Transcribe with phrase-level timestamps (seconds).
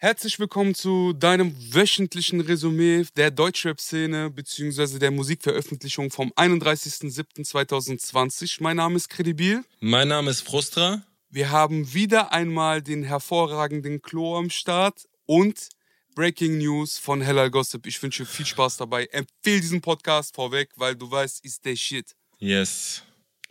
[0.00, 5.00] Herzlich willkommen zu deinem wöchentlichen Resümee der Deutschrap-Szene bzw.
[5.00, 8.62] der Musikveröffentlichung vom 31.07.2020.
[8.62, 9.64] Mein Name ist Credibil.
[9.80, 11.02] Mein Name ist Frustra.
[11.30, 15.68] Wir haben wieder einmal den hervorragenden Klo am Start und
[16.14, 17.84] Breaking News von Hellal Gossip.
[17.84, 19.06] Ich wünsche viel Spaß dabei.
[19.06, 22.14] Empfehle diesen Podcast vorweg, weil du weißt, ist der Shit.
[22.38, 23.02] Yes.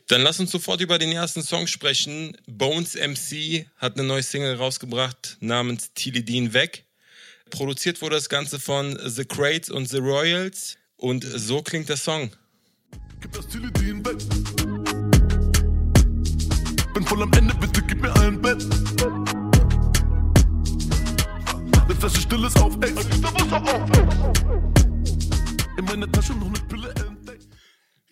[0.08, 2.38] Dann lass uns sofort über den ersten Song sprechen.
[2.48, 6.86] Bones MC hat eine neue Single rausgebracht namens Tilly Dean Weg.
[7.50, 10.78] Produziert wurde das Ganze von The Crates und The Royals.
[10.96, 12.32] Und so klingt der Song.
[13.20, 14.18] Gib das Tilly Dean weg.
[16.94, 18.64] Bin voll am Ende, bitte gib mir ein Bett.
[21.84, 23.06] Eine Flasche Stilles auf Ex.
[25.78, 27.48] In meiner Tasche noch eine Pille entdeckt.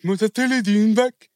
[0.02, 1.30] Mutter Tilly Dean weg.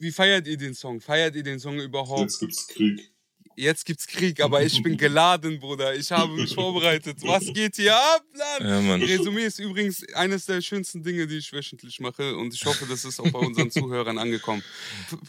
[0.00, 0.98] Wie feiert ihr den Song?
[0.98, 2.22] Feiert ihr den Song überhaupt?
[2.22, 3.12] Jetzt gibt's Krieg.
[3.54, 5.94] Jetzt gibt's Krieg, aber ich bin geladen, Bruder.
[5.94, 7.18] Ich habe mich vorbereitet.
[7.20, 8.60] Was geht hier ab, Land?
[8.62, 9.02] Ja, Mann.
[9.02, 13.04] Resümee ist übrigens eines der schönsten Dinge, die ich wöchentlich mache und ich hoffe, das
[13.04, 14.64] ist auch bei unseren Zuhörern angekommen.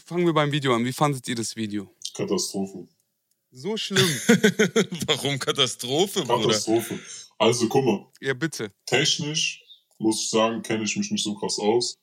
[0.06, 0.86] Fangen wir beim Video an.
[0.86, 1.94] Wie fandet ihr das Video?
[2.14, 2.88] Katastrophe.
[3.50, 4.08] So schlimm.
[5.06, 6.46] Warum Katastrophe, Bruder?
[6.46, 6.98] Katastrophe.
[7.36, 8.06] Also, guck mal.
[8.22, 8.72] Ja, bitte.
[8.86, 9.62] Technisch,
[9.98, 11.98] muss ich sagen, kenne ich mich nicht so krass aus.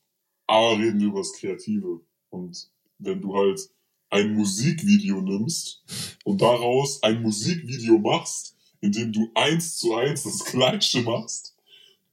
[0.45, 2.01] Aber reden wir über das Kreative.
[2.29, 3.69] Und wenn du halt
[4.09, 5.83] ein Musikvideo nimmst
[6.23, 11.55] und daraus ein Musikvideo machst, in dem du eins zu eins das Gleiche machst,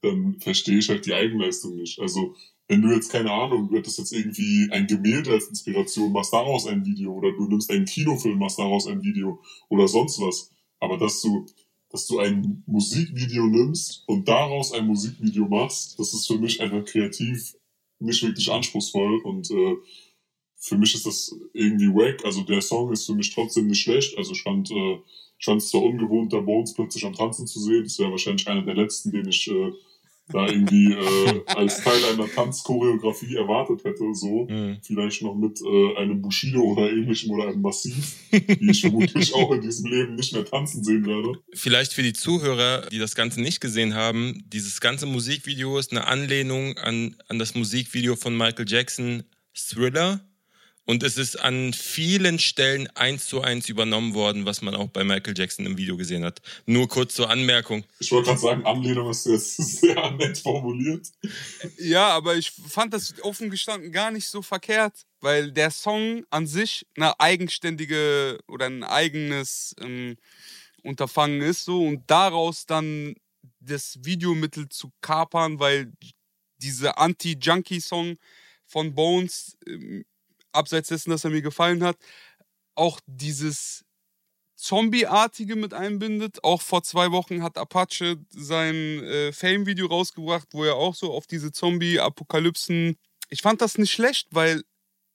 [0.03, 1.99] dann verstehe ich halt die Eigenleistung nicht.
[2.01, 2.35] Also,
[2.69, 6.67] wenn du jetzt, keine Ahnung, du hättest jetzt irgendwie ein Gemälde als Inspiration, machst daraus
[6.67, 10.51] ein Video, oder du nimmst einen Kinofilm, machst daraus ein Video, oder sonst was.
[10.81, 11.47] Aber dass du,
[11.91, 16.85] dass du ein Musikvideo nimmst und daraus ein Musikvideo machst, das ist für mich einfach
[16.85, 17.55] kreativ
[17.99, 19.77] nicht wirklich anspruchsvoll und äh,
[20.67, 22.25] für mich ist das irgendwie wack.
[22.25, 24.19] Also der Song ist für mich trotzdem nicht schlecht.
[24.19, 24.99] Also ich fand, äh,
[25.39, 27.85] ich fand es zwar ungewohnt, da Bones plötzlich am Tanzen zu sehen.
[27.85, 29.71] Das wäre wahrscheinlich einer der letzten, den ich äh,
[30.29, 34.13] da irgendwie äh, als Teil einer Tanzchoreografie erwartet hätte.
[34.13, 34.79] So mhm.
[34.83, 39.53] vielleicht noch mit äh, einem Bushido oder ähnlichem oder einem Massiv, die ich vermutlich auch
[39.53, 41.39] in diesem Leben nicht mehr tanzen sehen werde.
[41.55, 46.09] Vielleicht für die Zuhörer, die das Ganze nicht gesehen haben, dieses ganze Musikvideo ist eine
[46.09, 49.23] Anlehnung an, an das Musikvideo von Michael Jackson
[49.55, 50.26] Thriller
[50.87, 55.03] und es ist an vielen Stellen eins zu eins übernommen worden, was man auch bei
[55.05, 56.41] Michael Jackson im Video gesehen hat.
[56.65, 57.85] Nur kurz zur Anmerkung.
[57.99, 61.09] Ich wollte gerade sagen, Anlehnung ist jetzt sehr nett formuliert.
[61.79, 66.47] Ja, aber ich fand das offen gestanden gar nicht so verkehrt, weil der Song an
[66.47, 70.17] sich eine eigenständige oder ein eigenes ähm,
[70.85, 73.15] Unterfangen ist so und daraus dann
[73.59, 75.93] das Videomittel zu kapern, weil
[76.59, 78.17] diese Anti-Junkie-Song
[78.67, 80.05] von Bones ähm,
[80.57, 81.97] abseits dessen, dass er mir gefallen hat,
[82.75, 83.85] auch dieses
[84.57, 86.43] Zombie-artige mit einbindet.
[86.43, 91.27] Auch vor zwei Wochen hat Apache sein äh, Fame-Video rausgebracht, wo er auch so auf
[91.27, 92.97] diese Zombie-Apokalypsen.
[93.29, 94.63] Ich fand das nicht schlecht, weil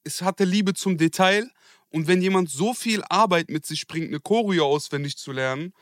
[0.04, 1.50] es hatte Liebe zum Detail.
[1.90, 5.74] Und wenn jemand so viel Arbeit mit sich bringt, eine Choreo auswendig zu lernen,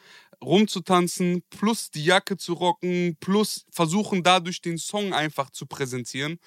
[0.44, 6.40] rumzutanzen, plus die Jacke zu rocken, plus versuchen dadurch den Song einfach zu präsentieren,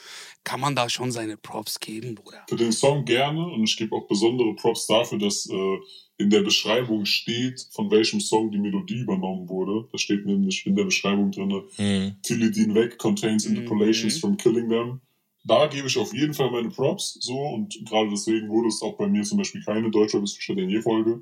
[0.44, 2.44] kann man da schon seine Props geben, Bruder.
[2.48, 5.78] Für den Song gerne und ich gebe auch besondere Props dafür, dass äh,
[6.18, 9.88] in der Beschreibung steht, von welchem Song die Melodie übernommen wurde.
[9.90, 12.16] Da steht nämlich in der Beschreibung drin, mhm.
[12.22, 14.20] Tilly Dean Weg contains interpolations mhm.
[14.20, 15.00] from killing them.
[15.44, 18.96] Da gebe ich auf jeden Fall meine Props, so, und gerade deswegen wurde es auch
[18.96, 21.20] bei mir zum Beispiel keine deutsche Wissenschaftler-Folge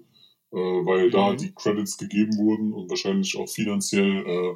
[0.53, 1.11] äh, weil mhm.
[1.13, 4.55] da die Credits gegeben wurden und wahrscheinlich auch finanziell äh,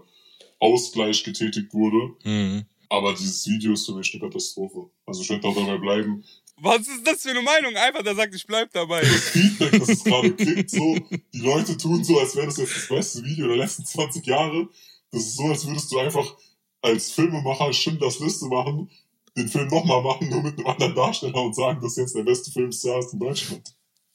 [0.60, 2.15] Ausgleich getätigt wurde.
[2.25, 2.65] Mhm.
[2.88, 4.91] Aber dieses Video ist für mich eine Katastrophe.
[5.06, 6.25] Also ich werde auch dabei bleiben.
[6.56, 7.75] Was ist das für eine Meinung?
[7.77, 9.00] Einfach, der sagt, ich bleib dabei.
[9.00, 10.97] Das Feedback, das es gerade kriegt, so,
[11.32, 14.69] die Leute tun so, als wäre das jetzt das beste Video der letzten 20 Jahre.
[15.11, 16.37] Das ist so, als würdest du einfach
[16.81, 18.91] als Filmemacher Schindlers Liste machen,
[19.37, 22.22] den Film nochmal machen, nur mit einem anderen Darsteller und sagen, das ist jetzt der
[22.22, 23.75] beste Filmstar in Deutschland.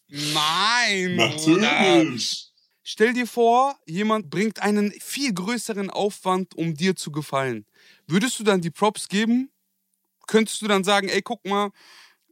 [0.10, 2.48] Nein, Natürlich.
[2.84, 7.68] Stell dir vor, jemand bringt einen viel größeren Aufwand, um dir zu gefallen.
[8.08, 9.52] Würdest du dann die Props geben?
[10.26, 11.70] Könntest du dann sagen, ey, guck mal,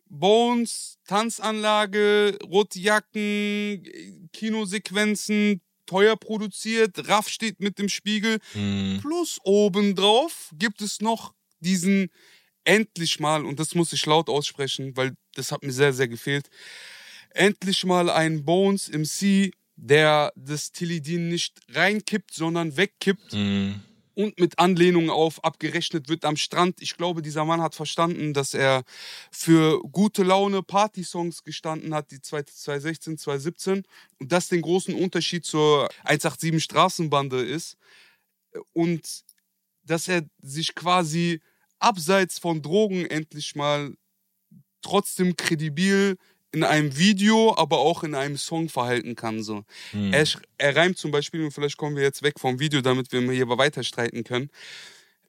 [0.09, 3.83] Bones, Tanzanlage, rote Jacken,
[4.33, 8.39] Kinosequenzen, teuer produziert, Raff steht mit dem Spiegel.
[8.53, 8.97] Hm.
[9.01, 12.09] Plus obendrauf gibt es noch diesen
[12.63, 16.49] endlich mal, und das muss ich laut aussprechen, weil das hat mir sehr, sehr gefehlt,
[17.37, 23.33] endlich mal ein Bones MC, der das Tilidin nicht reinkippt, sondern wegkippt.
[23.33, 23.81] Mhm.
[24.15, 26.81] und mit Anlehnung auf abgerechnet wird am Strand.
[26.81, 28.83] Ich glaube, dieser Mann hat verstanden, dass er
[29.29, 33.83] für gute Laune Party-Songs gestanden hat, die 2016, 2017
[34.19, 37.77] und das den großen Unterschied zur 187 Straßenbande ist
[38.73, 39.23] und
[39.83, 41.39] dass er sich quasi
[41.77, 43.93] abseits von Drogen endlich mal
[44.81, 46.17] trotzdem kredibil
[46.51, 49.43] in einem Video, aber auch in einem Song verhalten kann.
[49.43, 49.63] So.
[49.91, 50.13] Hm.
[50.13, 50.25] Er,
[50.57, 53.49] er reimt zum Beispiel, und vielleicht kommen wir jetzt weg vom Video, damit wir hier
[53.49, 54.49] weiter streiten können.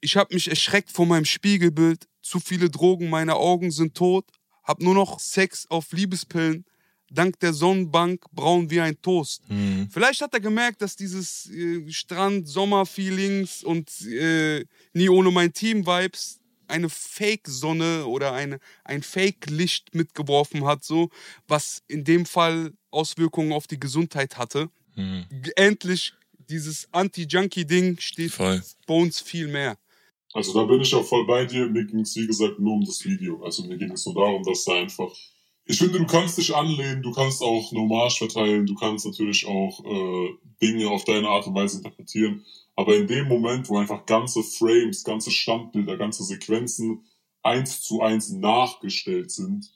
[0.00, 2.06] Ich habe mich erschreckt vor meinem Spiegelbild.
[2.23, 4.26] Zu viele Drogen, meine Augen sind tot.
[4.62, 6.65] Hab nur noch Sex auf Liebespillen.
[7.11, 9.43] Dank der Sonnenbank braun wie ein Toast.
[9.49, 9.88] Hm.
[9.91, 16.38] Vielleicht hat er gemerkt, dass dieses äh, Strand-Sommer-Feelings und äh, nie ohne mein Team-Vibes
[16.69, 21.11] eine Fake-Sonne oder eine, ein Fake-Licht mitgeworfen hat, so,
[21.47, 24.70] was in dem Fall Auswirkungen auf die Gesundheit hatte.
[24.94, 25.25] Hm.
[25.56, 26.15] Endlich
[26.49, 28.62] dieses Anti-Junkie-Ding steht Voll.
[28.87, 29.76] bei uns viel mehr.
[30.32, 31.69] Also da bin ich auch voll bei dir.
[31.69, 33.43] Mir ging es, wie gesagt, nur um das Video.
[33.43, 35.11] Also mir ging es nur darum, dass da einfach...
[35.70, 39.47] Ich finde, du kannst dich anlehnen, du kannst auch eine Hommage verteilen, du kannst natürlich
[39.47, 40.31] auch äh,
[40.62, 42.43] Dinge auf deine Art und Weise interpretieren.
[42.79, 47.05] Aber in dem Moment, wo einfach ganze Frames, ganze Standbilder, ganze Sequenzen
[47.43, 49.69] eins zu eins nachgestellt sind,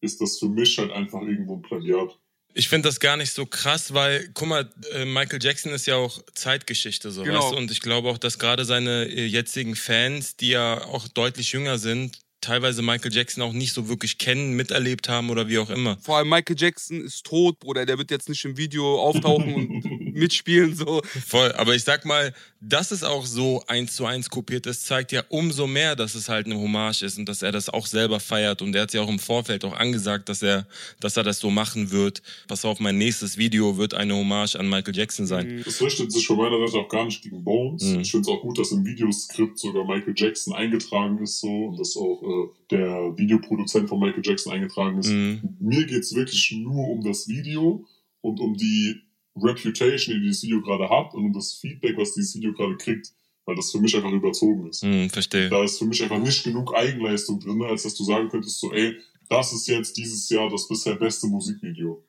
[0.00, 2.18] ist das für mich halt einfach irgendwo ein Plagiat.
[2.54, 5.94] Ich finde das gar nicht so krass, weil, guck mal, äh, Michael Jackson ist ja
[5.94, 7.38] auch Zeitgeschichte, so, Genau.
[7.38, 7.56] weißt du?
[7.56, 11.78] Und ich glaube auch, dass gerade seine äh, jetzigen Fans, die ja auch deutlich jünger
[11.78, 15.98] sind, teilweise Michael Jackson auch nicht so wirklich kennen, miterlebt haben oder wie auch immer.
[16.00, 17.86] Vor allem Michael Jackson ist tot, Bruder.
[17.86, 21.02] Der wird jetzt nicht im Video auftauchen und mitspielen, so.
[21.26, 25.12] Voll, aber ich sag mal, dass es auch so eins zu eins kopiert ist, zeigt
[25.12, 28.18] ja umso mehr, dass es halt eine Hommage ist und dass er das auch selber
[28.20, 28.62] feiert.
[28.62, 30.66] Und er hat ja auch im Vorfeld auch angesagt, dass er,
[31.00, 32.22] dass er das so machen wird.
[32.48, 35.62] Pass auf, mein nächstes Video wird eine Hommage an Michael Jackson sein.
[35.64, 37.82] Das richtet sich von meiner Seite auch gar nicht gegen Bones.
[37.82, 38.00] Mhm.
[38.00, 41.78] Ich finde es auch gut, dass im Videoskript sogar Michael Jackson eingetragen ist so und
[41.78, 45.10] dass auch äh, der Videoproduzent von Michael Jackson eingetragen ist.
[45.10, 45.56] Mhm.
[45.60, 47.84] Mir geht's wirklich nur um das Video
[48.20, 49.02] und um die
[49.36, 53.12] Reputation, die dieses Video gerade hat und um das Feedback, was dieses Video gerade kriegt,
[53.44, 54.84] weil das für mich einfach überzogen ist.
[54.84, 55.48] Mhm, verstehe.
[55.48, 58.72] Da ist für mich einfach nicht genug Eigenleistung drin, als dass du sagen könntest, so,
[58.72, 58.96] ey,
[59.28, 62.02] das ist jetzt dieses Jahr das bisher beste Musikvideo.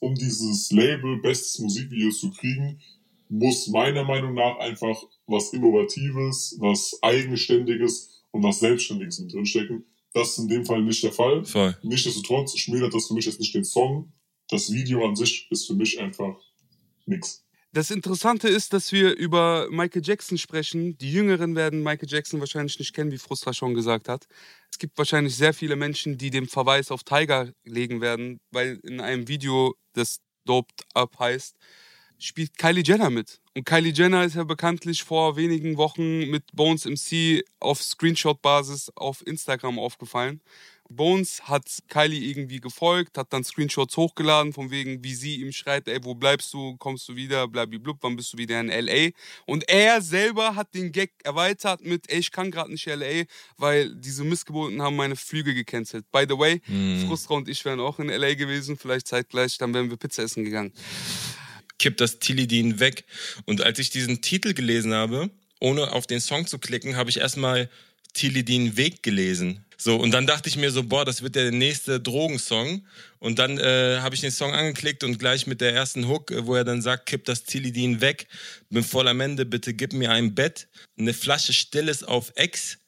[0.00, 2.78] Um dieses Label bestes Musikvideo zu kriegen,
[3.28, 9.84] muss meiner Meinung nach einfach was Innovatives, was Eigenständiges und was Selbstständiges mit drinstecken.
[10.12, 11.44] Das ist in dem Fall nicht der Fall.
[11.44, 11.76] Voll.
[11.82, 14.12] Nichtsdestotrotz schmälert das für mich jetzt nicht den Song.
[14.48, 16.36] Das Video an sich ist für mich einfach
[17.06, 17.44] nix.
[17.72, 20.96] Das Interessante ist, dass wir über Michael Jackson sprechen.
[20.98, 24.26] Die Jüngeren werden Michael Jackson wahrscheinlich nicht kennen, wie Frustra schon gesagt hat.
[24.70, 29.00] Es gibt wahrscheinlich sehr viele Menschen, die den Verweis auf Tiger legen werden, weil in
[29.00, 31.56] einem Video, das Doped Up heißt,
[32.18, 33.40] spielt Kylie Jenner mit.
[33.54, 39.26] Und Kylie Jenner ist ja bekanntlich vor wenigen Wochen mit Bones MC auf Screenshot-Basis auf
[39.26, 40.40] Instagram aufgefallen.
[40.88, 45.88] Bones hat Kylie irgendwie gefolgt, hat dann Screenshots hochgeladen, von wegen, wie sie ihm schreibt,
[45.88, 49.10] ey, wo bleibst du, kommst du wieder, blablablub, wann bist du wieder in L.A.?
[49.46, 53.24] Und er selber hat den Gag erweitert mit, ey, ich kann gerade nicht L.A.,
[53.56, 56.04] weil diese Missgeburten haben meine Flüge gecancelt.
[56.12, 57.06] By the way, Mhm.
[57.08, 58.34] Frustra und ich wären auch in L.A.
[58.34, 60.72] gewesen, vielleicht zeitgleich, dann wären wir Pizza essen gegangen.
[61.78, 63.04] Kippt das Tilidin weg.
[63.44, 65.30] Und als ich diesen Titel gelesen habe,
[65.60, 67.68] ohne auf den Song zu klicken, habe ich erstmal
[68.12, 69.64] Tilidin Weg gelesen.
[69.78, 72.86] So, und dann dachte ich mir so, boah, das wird der nächste Drogensong.
[73.18, 76.46] Und dann äh, habe ich den Song angeklickt und gleich mit der ersten Hook, äh,
[76.46, 78.26] wo er dann sagt, kipp das Tilidin weg,
[78.70, 82.78] bin voll am Ende, bitte gib mir ein Bett, eine Flasche Stilles auf Ex,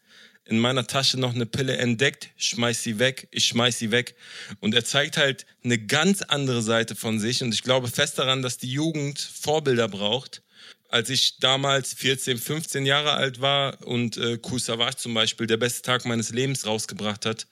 [0.49, 4.15] in meiner Tasche noch eine Pille entdeckt, schmeiß sie weg, ich schmeiß sie weg.
[4.61, 8.41] Und er zeigt halt eine ganz andere Seite von sich und ich glaube fest daran,
[8.41, 10.43] dass die Jugend Vorbilder braucht.
[10.89, 15.59] Als ich damals 14, 15 Jahre alt war und äh, Kool Savage zum Beispiel der
[15.59, 17.47] beste Tag meines Lebens rausgebracht hat,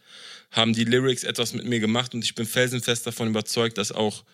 [0.50, 4.24] haben die Lyrics etwas mit mir gemacht und ich bin felsenfest davon überzeugt, dass auch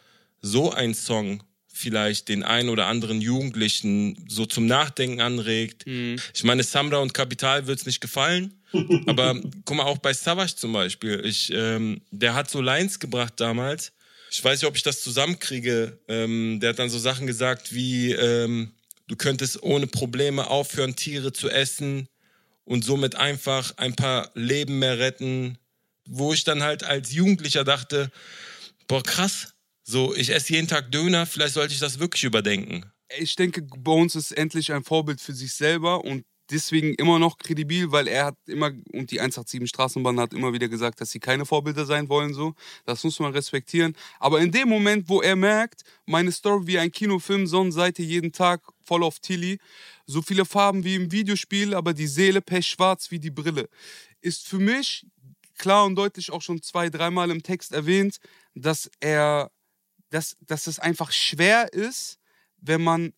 [0.41, 1.43] so ein Song
[1.73, 5.85] vielleicht den einen oder anderen Jugendlichen so zum Nachdenken anregt.
[6.35, 8.55] Ich meine, Samra und Kapital wird's nicht gefallen,
[9.07, 13.35] aber guck mal, auch bei Savage zum Beispiel, ich, ähm, der hat so Lines gebracht
[13.39, 13.93] damals.
[14.31, 15.99] Ich weiß nicht, ob ich das zusammenkriege.
[16.09, 18.73] Ähm, der hat dann so Sachen gesagt wie, ähm,
[19.07, 22.09] du könntest ohne Probleme aufhören, Tiere zu essen
[22.65, 25.59] und somit einfach ein paar Leben mehr retten.
[26.07, 28.11] Wo ich dann halt als Jugendlicher dachte,
[28.89, 29.53] boah, krass,
[29.83, 32.91] so, ich esse jeden Tag Döner, vielleicht sollte ich das wirklich überdenken.
[33.19, 37.91] ich denke, Bones ist endlich ein Vorbild für sich selber und deswegen immer noch kredibil,
[37.93, 41.47] weil er hat immer, und die 187 Straßenbahn hat immer wieder gesagt, dass sie keine
[41.47, 42.55] Vorbilder sein wollen, so.
[42.85, 43.97] Das muss man respektieren.
[44.19, 48.61] Aber in dem Moment, wo er merkt, meine Story wie ein Kinofilm, Sonnenseite jeden Tag,
[48.85, 49.59] voll auf Tilly,
[50.07, 53.69] so viele Farben wie im Videospiel, aber die Seele pechschwarz wie die Brille,
[54.21, 55.07] ist für mich
[55.59, 58.19] klar und deutlich auch schon zwei, dreimal im Text erwähnt,
[58.55, 59.51] dass er,
[60.13, 62.19] dass, dass es einfach schwer ist,
[62.59, 63.13] wenn man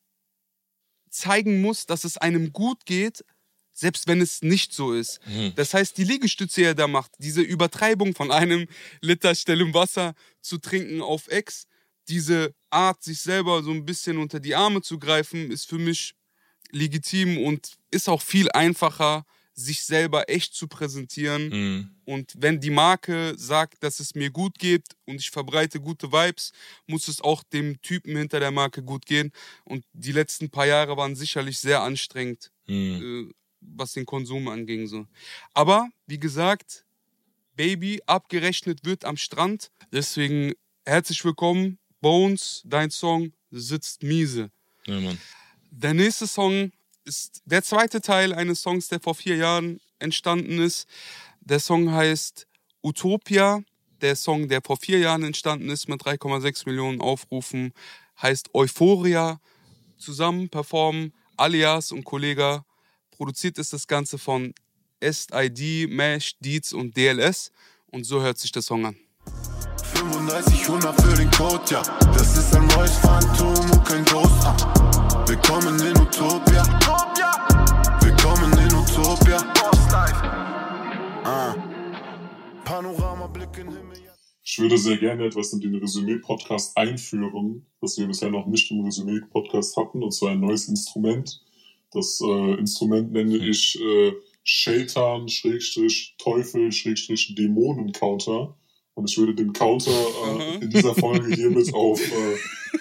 [1.10, 3.24] zeigen muss, dass es einem gut geht,
[3.72, 5.20] selbst wenn es nicht so ist.
[5.26, 5.52] Mhm.
[5.56, 8.66] Das heißt, die Liegestütze, die er da macht, diese Übertreibung von einem
[9.00, 11.66] Liter stillem Wasser zu trinken auf Ex,
[12.08, 16.14] diese Art, sich selber so ein bisschen unter die Arme zu greifen, ist für mich
[16.70, 19.24] legitim und ist auch viel einfacher,
[19.54, 21.48] sich selber echt zu präsentieren.
[21.48, 21.90] Mhm.
[22.04, 26.52] Und wenn die Marke sagt, dass es mir gut geht und ich verbreite gute Vibes,
[26.86, 29.30] muss es auch dem Typen hinter der Marke gut gehen.
[29.64, 33.28] Und die letzten paar Jahre waren sicherlich sehr anstrengend, Mhm.
[33.30, 34.86] äh, was den Konsum anging.
[34.86, 35.06] So.
[35.54, 36.84] Aber wie gesagt,
[37.56, 39.70] Baby abgerechnet wird am Strand.
[39.92, 40.52] Deswegen
[40.84, 44.50] herzlich willkommen, Bones, dein Song sitzt miese.
[44.86, 45.14] Ja.
[45.70, 46.72] Der nächste Song
[47.04, 50.88] ist der zweite Teil eines Songs, der vor vier Jahren entstanden ist.
[51.40, 52.46] Der Song heißt
[52.82, 53.62] Utopia.
[54.00, 57.72] Der Song, der vor vier Jahren entstanden ist mit 3,6 Millionen Aufrufen,
[58.20, 59.40] heißt Euphoria.
[59.96, 62.64] Zusammen performen Alias und Kollega.
[63.10, 64.54] Produziert ist das Ganze von
[65.00, 67.52] SID, Mesh, Deeds und DLS.
[67.86, 68.96] Und so hört sich der Song an.
[69.94, 71.82] 35 100 für den Code, ja.
[72.12, 74.44] Das ist ein neues Phantom und kein Ghost.
[74.44, 75.24] Ah.
[75.26, 76.64] Willkommen in Utopia.
[78.00, 79.38] Willkommen in Utopia.
[81.24, 81.54] Ah.
[82.64, 83.94] Panoramablick in Himmel.
[84.42, 88.84] Ich würde sehr gerne etwas in den Resümee-Podcast einführen, das wir bisher noch nicht im
[88.84, 91.40] Resümee-Podcast hatten, und zwar ein neues Instrument.
[91.92, 95.28] Das äh, Instrument nenne ich äh, Shaitan,
[98.94, 100.62] Und ich würde den Counter äh, Mhm.
[100.62, 102.36] in dieser Folge hiermit auf, äh,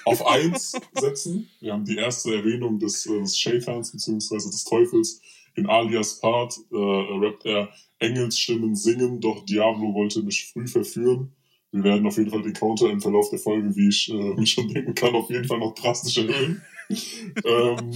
[0.05, 1.49] auf eins setzen.
[1.59, 5.21] Wir haben die erste Erwähnung des, äh, des Shaitans beziehungsweise des Teufels.
[5.55, 11.31] In Alias Part äh, rappt er Engelsstimmen singen, doch Diablo wollte mich früh verführen.
[11.71, 14.51] Wir werden auf jeden Fall den Counter im Verlauf der Folge, wie ich äh, mich
[14.53, 16.61] schon denken kann, auf jeden Fall noch drastisch erhöhen.
[17.45, 17.91] ähm,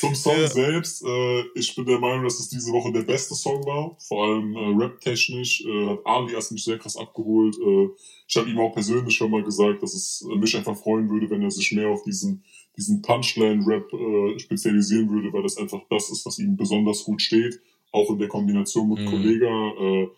[0.00, 0.48] zum Song Ja.
[0.48, 3.96] selbst, äh, ich bin der Meinung, dass es diese Woche der beste Song war.
[4.00, 7.56] Vor allem äh, rap-technisch äh, hat Alias mich sehr krass abgeholt.
[7.58, 7.88] Äh,
[8.26, 11.42] ich habe ihm auch persönlich schon mal gesagt, dass es mich einfach freuen würde, wenn
[11.42, 12.42] er sich mehr auf diesen,
[12.76, 17.60] diesen Punchline-Rap äh, spezialisieren würde, weil das einfach das ist, was ihm besonders gut steht.
[17.92, 19.06] Auch in der Kombination mit Mhm.
[19.06, 19.72] Kollega.
[19.80, 20.08] Äh,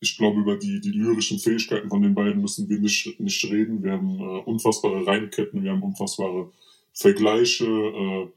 [0.00, 3.84] ich glaube, über die, die lyrischen Fähigkeiten von den beiden müssen wir nicht, nicht reden.
[3.84, 6.50] Wir haben äh, unfassbare Reimketten, wir haben unfassbare
[6.92, 7.66] Vergleiche.
[7.66, 8.28] Äh,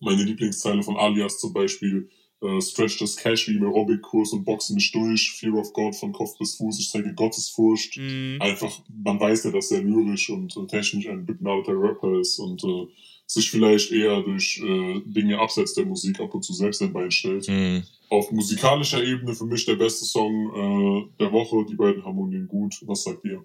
[0.00, 2.08] meine Lieblingszeile von Alias zum Beispiel,
[2.40, 6.12] äh, Stretch das Cash wie im Aerobic-Kurs und boxe mich durch, Fear of God von
[6.12, 7.96] Kopf bis Fuß, ich zeige Gottesfurcht.
[7.96, 8.38] Mhm.
[8.40, 12.62] Einfach, man weiß ja, dass er lyrisch und äh, technisch ein begnadeter Rapper ist und
[12.62, 12.86] äh,
[13.26, 17.10] sich vielleicht eher durch äh, Dinge abseits der Musik ab und zu selbst ein Bein
[17.10, 17.48] stellt.
[17.48, 17.82] Mhm.
[18.08, 21.66] Auf musikalischer Ebene für mich der beste Song äh, der Woche.
[21.68, 22.76] Die beiden harmonieren gut.
[22.86, 23.44] Was sagt ihr?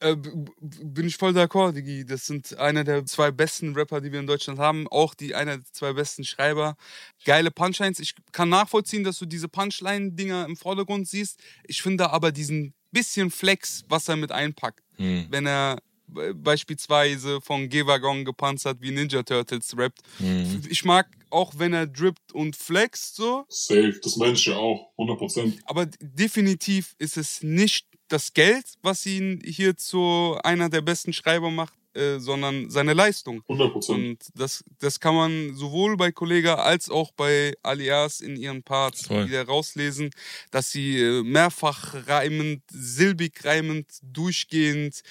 [0.00, 0.16] Äh,
[0.60, 2.04] bin ich voll d'accord, Digi.
[2.04, 4.86] Das sind einer der zwei besten Rapper, die wir in Deutschland haben.
[4.88, 6.76] Auch die einer der zwei besten Schreiber.
[7.24, 7.98] Geile Punchlines.
[7.98, 11.40] Ich kann nachvollziehen, dass du diese Punchline-Dinger im Vordergrund siehst.
[11.64, 14.82] Ich finde aber diesen bisschen Flex, was er mit einpackt.
[14.98, 15.26] Mhm.
[15.30, 15.78] Wenn er
[16.34, 20.00] beispielsweise von G-Wagon gepanzert wie Ninja Turtles rappt.
[20.18, 20.62] Mhm.
[20.68, 23.44] Ich mag auch, wenn er drippt und flext so.
[23.48, 23.98] Safe.
[24.02, 24.90] Das meine ich ja auch.
[24.96, 25.58] 100 Prozent.
[25.66, 31.50] Aber definitiv ist es nicht das Geld, was ihn hier zu einer der besten Schreiber
[31.50, 33.42] macht, äh, sondern seine Leistung.
[33.48, 33.98] 100 Prozent.
[33.98, 39.06] Und das, das kann man sowohl bei Kollega als auch bei Alias in ihren Parts
[39.06, 39.26] Voll.
[39.26, 40.10] wieder rauslesen,
[40.50, 45.02] dass sie äh, mehrfach reimend, silbig reimend, durchgehend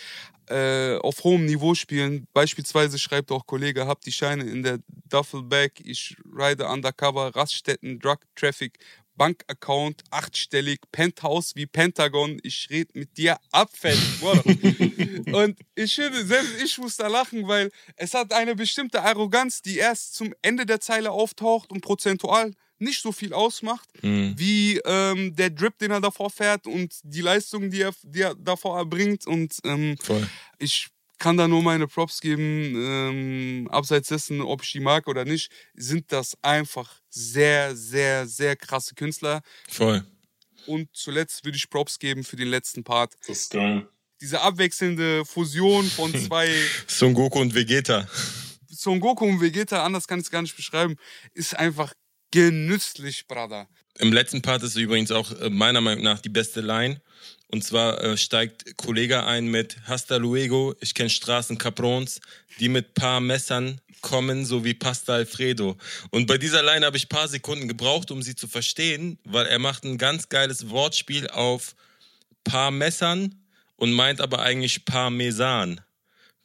[0.50, 2.27] äh, auf hohem Niveau spielen.
[2.34, 8.20] Beispielsweise schreibt auch Kollege, hab die Scheine in der Duffelbag, ich ride undercover, Raststätten, Drug
[8.36, 8.80] Traffic,
[9.17, 14.21] Bankaccount, achtstellig, Penthouse wie Pentagon, ich red mit dir abfällig.
[15.33, 19.77] Und ich finde, selbst ich muss da lachen, weil es hat eine bestimmte Arroganz, die
[19.77, 24.36] erst zum Ende der Zeile auftaucht und prozentual nicht so viel ausmacht, Mhm.
[24.38, 28.36] wie ähm, der Drip, den er davor fährt und die Leistung, die er, die er
[28.36, 29.25] davor erbringt.
[29.25, 29.95] Und ähm,
[30.59, 35.25] ich kann da nur meine Props geben, ähm, abseits dessen, ob ich die mag oder
[35.25, 39.41] nicht, sind das einfach sehr, sehr, sehr krasse Künstler.
[39.69, 40.05] Voll.
[40.67, 43.13] Und zuletzt würde ich Props geben für den letzten Part.
[43.27, 43.88] Das ist geil.
[44.21, 46.53] Diese abwechselnde Fusion von zwei
[46.88, 48.07] Son Goku und Vegeta.
[48.67, 50.95] Son Goku und Vegeta, anders kann ich es gar nicht beschreiben,
[51.33, 51.93] ist einfach
[52.31, 53.67] genüsslich, Brother.
[54.00, 57.01] Im letzten Part ist übrigens auch äh, meiner Meinung nach die beste Line.
[57.50, 62.20] Und zwar äh, steigt Kollege ein mit Hasta luego, ich kenne Straßen Caprons,
[62.60, 65.77] die mit paar Messern kommen, so wie Pasta Alfredo.
[66.12, 69.60] Und bei dieser Line habe ich paar Sekunden gebraucht, um sie zu verstehen, weil er
[69.60, 71.75] macht ein ganz geiles Wortspiel auf
[72.44, 73.36] paar Messern
[73.75, 75.82] und meint aber eigentlich Parmesan.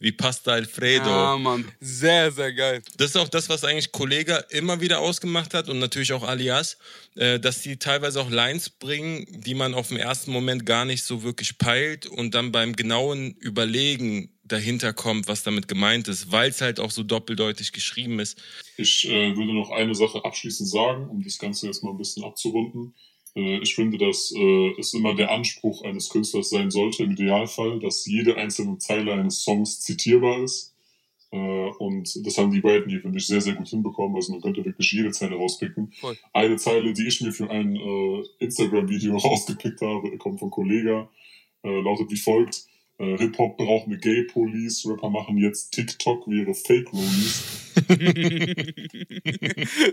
[0.03, 1.07] Wie Pasta Alfredo.
[1.07, 1.65] Ja, Mann.
[1.79, 2.83] Sehr, sehr geil.
[2.97, 6.77] Das ist auch das, was eigentlich Kollega immer wieder ausgemacht hat und natürlich auch Alias,
[7.15, 11.05] äh, dass die teilweise auch Lines bringen, die man auf den ersten Moment gar nicht
[11.05, 16.51] so wirklich peilt und dann beim genauen Überlegen dahinter kommt, was damit gemeint ist, weil
[16.51, 18.43] es halt auch so doppeldeutig geschrieben ist.
[18.77, 22.25] Ich äh, würde noch eine Sache abschließend sagen, um das Ganze jetzt mal ein bisschen
[22.25, 22.93] abzurunden.
[23.35, 27.79] Äh, ich finde, dass äh, es immer der Anspruch eines Künstlers sein sollte, im Idealfall,
[27.81, 30.75] dass jede einzelne Zeile eines Songs zitierbar ist.
[31.31, 34.17] Äh, und das haben die beiden hier, finde ich, sehr, sehr gut hinbekommen.
[34.17, 35.93] Also man könnte wirklich jede Zeile rauspicken.
[36.01, 36.19] Voll.
[36.33, 41.09] Eine Zeile, die ich mir für ein äh, Instagram-Video rausgepickt habe, kommt von Kollega,
[41.65, 42.67] äh, lautet wie folgt.
[42.99, 47.73] Äh, Hip-Hop braucht eine Gay-Police, Rapper machen jetzt TikTok wie ihre Fake-Rollies.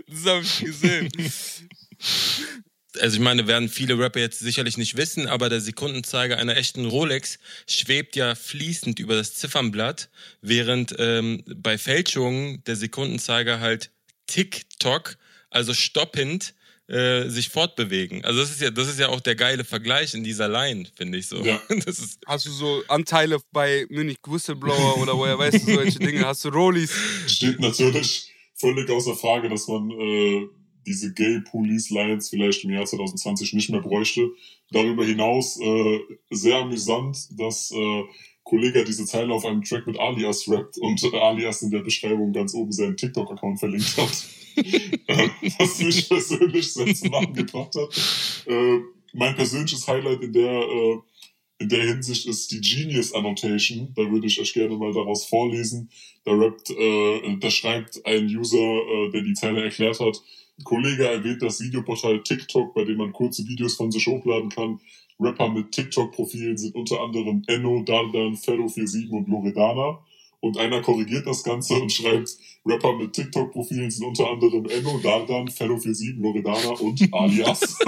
[0.06, 1.08] das habe ich gesehen.
[2.98, 6.86] Also ich meine, werden viele Rapper jetzt sicherlich nicht wissen, aber der Sekundenzeiger einer echten
[6.86, 13.90] Rolex schwebt ja fließend über das Ziffernblatt, während ähm, bei Fälschungen der Sekundenzeiger halt
[14.26, 15.16] TikTok,
[15.50, 16.54] also stoppend,
[16.90, 18.24] äh, sich fortbewegen.
[18.24, 21.18] Also das ist ja, das ist ja auch der geile Vergleich in dieser Line, finde
[21.18, 21.36] ich so.
[21.36, 21.60] Ja.
[21.68, 26.26] Das ist, Hast du so Anteile bei Munich Whistleblower oder woher weißt du solche Dinge?
[26.26, 26.92] Hast du Rollies?
[27.28, 30.48] steht natürlich völlig außer Frage, dass man äh,
[30.86, 34.30] diese Gay Police Lines vielleicht im Jahr 2020 nicht mehr bräuchte.
[34.70, 38.02] Darüber hinaus äh, sehr amüsant, dass äh,
[38.44, 42.32] Kollege diese Zeile auf einem Track mit Alias rappt und äh, Alias in der Beschreibung
[42.32, 44.26] ganz oben seinen TikTok-Account verlinkt hat.
[45.06, 48.46] Äh, Was mich persönlich sehr zum Lachen gebracht hat.
[48.46, 48.80] Äh,
[49.14, 50.98] mein persönliches Highlight in der äh,
[51.60, 53.92] in der Hinsicht ist die Genius Annotation.
[53.94, 55.90] Da würde ich euch gerne mal daraus vorlesen.
[56.24, 60.22] Da rappt, äh, da schreibt ein User, äh, der die Zeile erklärt hat,
[60.64, 64.80] Kollege erwähnt das Videoportal TikTok, bei dem man kurze Videos von sich hochladen kann.
[65.18, 69.98] Rapper mit TikTok-Profilen sind unter anderem Enno, Dardan, Ferro47 und Loredana.
[70.40, 75.48] Und einer korrigiert das Ganze und schreibt, Rapper mit TikTok-Profilen sind unter anderem Enno, Dardan,
[75.48, 77.78] Ferro47, Loredana und Alias.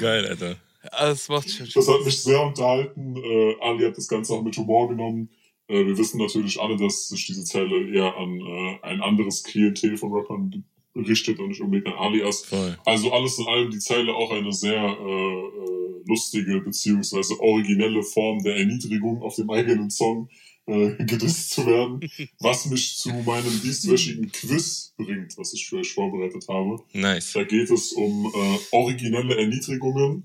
[0.00, 0.56] geil, Alter.
[0.90, 3.16] Das macht schon Das hat mich sehr unterhalten.
[3.16, 5.28] Äh, Ali hat das Ganze auch mit Humor genommen.
[5.68, 9.96] Äh, wir wissen natürlich alle, dass sich diese Zeile eher an äh, ein anderes Klientel
[9.96, 10.64] von Rappern
[10.96, 12.44] richtet und nicht unbedingt an Alias.
[12.44, 12.78] Voll.
[12.84, 18.42] Also alles in allem die Zeile auch eine sehr äh, äh, lustige beziehungsweise originelle Form
[18.42, 20.28] der Erniedrigung auf dem eigenen Song
[20.66, 22.00] äh, gedisst zu werden,
[22.38, 26.82] was mich zu meinem dieswöchigen Quiz bringt, was ich für euch vorbereitet habe.
[26.92, 27.32] Nice.
[27.32, 30.24] Da geht es um äh, originelle Erniedrigungen.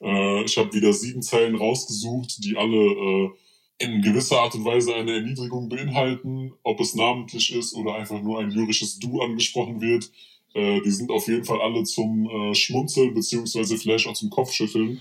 [0.00, 3.30] Äh, ich habe wieder sieben Zeilen rausgesucht, die alle äh,
[3.78, 8.40] in gewisser Art und Weise eine Erniedrigung beinhalten, ob es namentlich ist oder einfach nur
[8.40, 10.10] ein lyrisches Du angesprochen wird.
[10.54, 15.00] Äh, die sind auf jeden Fall alle zum äh, Schmunzeln beziehungsweise vielleicht auch zum Kopfschütteln.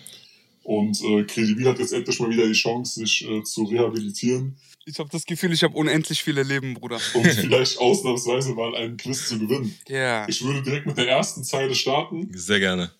[0.63, 4.97] Und äh, Credibil hat jetzt endlich mal wieder die Chance, sich äh, zu rehabilitieren Ich
[4.97, 6.99] habe das Gefühl, ich habe unendlich viele Leben, Bruder.
[7.13, 9.73] und vielleicht ausnahmsweise mal einen Quiz zu gewinnen.
[9.87, 10.27] Ja.
[10.27, 12.31] Ich würde direkt mit der ersten Zeile starten.
[12.33, 12.91] Sehr gerne.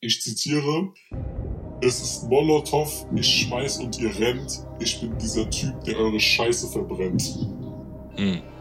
[0.00, 0.92] Ich zitiere,
[1.84, 4.64] es ist Molotow, ich schmeiß und ihr rennt.
[4.80, 7.38] Ich bin dieser Typ, der eure Scheiße verbrennt.
[8.16, 8.40] Hm.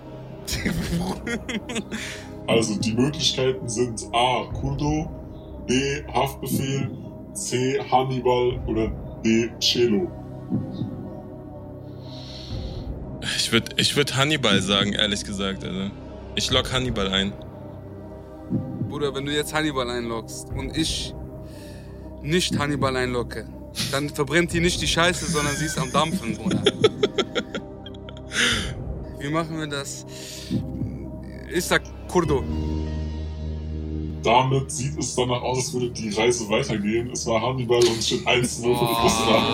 [2.45, 4.43] Also die Möglichkeiten sind A.
[4.53, 5.09] Kurdo,
[5.65, 6.03] B.
[6.13, 6.91] Haftbefehl,
[7.33, 7.79] C.
[7.89, 8.91] Hannibal oder
[9.23, 9.49] D.
[9.59, 10.11] Cello.
[13.37, 15.63] Ich würde ich würd Hannibal sagen, ehrlich gesagt.
[15.63, 15.89] Also.
[16.35, 17.31] Ich lock Hannibal ein.
[18.89, 21.15] Bruder, wenn du jetzt Hannibal einloggst und ich
[22.23, 23.47] nicht Hannibal einlogge,
[23.91, 26.63] dann verbrennt die nicht die Scheiße, sondern sie ist am Dampfen, Bruder.
[29.19, 30.05] Wie machen wir das?
[31.53, 32.43] Ich sag Kurdo.
[34.23, 37.11] Damit sieht es danach aus, als würde die Reise weitergehen.
[37.11, 39.45] Es war Hannibal und steht 1-0 für Russland.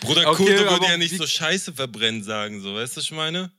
[0.00, 3.12] Bruder Okay, Kurdo würde ja nicht so Scheiße verbrennen sagen, so, weißt du, was ich
[3.12, 3.52] meine?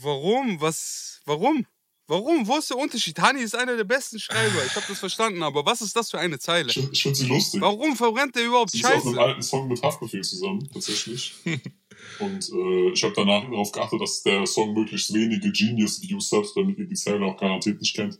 [0.00, 0.60] Warum?
[0.60, 1.20] Was?
[1.26, 1.66] Warum?
[2.10, 2.44] Warum?
[2.44, 3.16] Wo ist der Unterschied?
[3.20, 4.64] Hani ist einer der besten Schreiber.
[4.66, 6.68] Ich habe das verstanden, aber was ist das für eine Zeile?
[6.68, 7.60] Ich, ich finde sie lustig.
[7.60, 9.20] Warum verbrennt der überhaupt Sie ist auf einem Scheiße?
[9.20, 11.34] alten Song mit Haftbefehl zusammen, tatsächlich.
[12.18, 16.78] Und äh, ich habe danach darauf geachtet, dass der Song möglichst wenige Genius-Views hat, damit
[16.78, 18.18] ihr die Zeile auch garantiert nicht kennt.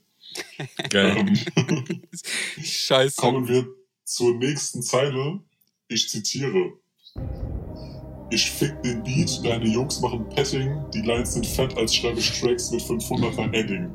[0.88, 1.16] Geil.
[1.56, 2.00] Ähm,
[2.62, 3.16] Scheiße.
[3.16, 3.66] kommen wir
[4.04, 5.40] zur nächsten Zeile.
[5.88, 6.74] Ich zitiere.
[8.30, 12.40] Ich fick den Beat, deine Jungs machen Petting, die Lines sind fett, als schreibe ich
[12.40, 13.90] Tracks mit 500er Edding.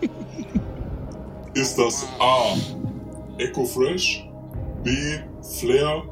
[1.54, 2.56] Ist das A.
[3.36, 4.26] Echo Fresh,
[4.82, 4.90] B.
[5.58, 6.02] Flair,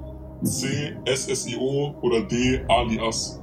[0.44, 0.96] C.
[1.06, 2.60] SSIO oder D.
[2.68, 3.40] Alias?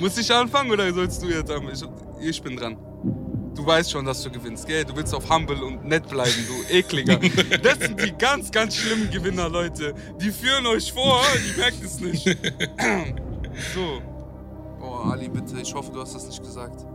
[0.00, 1.72] Muss ich anfangen oder sollst du jetzt anfangen?
[2.20, 2.76] Ich, ich bin dran.
[3.58, 4.84] Du weißt schon, dass du gewinnst, gell?
[4.84, 7.18] Du willst auf humble und nett bleiben, du ekliger.
[7.62, 9.94] Das sind die ganz, ganz schlimmen Gewinner, Leute.
[10.20, 12.24] Die führen euch vor, die merkt es nicht.
[13.74, 14.00] So.
[14.80, 16.86] Oh, Ali, bitte, ich hoffe, du hast das nicht gesagt.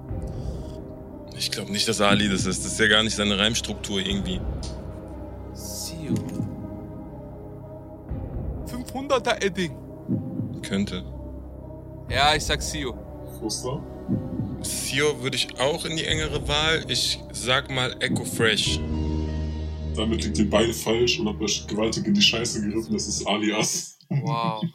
[1.38, 2.64] Ich glaube nicht, dass Ali das ist.
[2.64, 4.40] Das ist ja gar nicht seine Reimstruktur irgendwie.
[5.52, 6.14] Sio.
[8.68, 9.76] 500er Edding.
[10.62, 11.04] Könnte.
[12.10, 12.98] Ja, ich sag Sio.
[13.42, 13.82] Fuster?
[14.64, 16.86] Sio würde ich auch in die engere Wahl.
[16.88, 18.80] Ich sag mal Echo Fresh.
[19.96, 22.94] Damit liegt ihr beide falsch und habt euch gewaltig in die Scheiße gegriffen.
[22.94, 23.98] Das ist Alias.
[24.10, 24.64] Wow.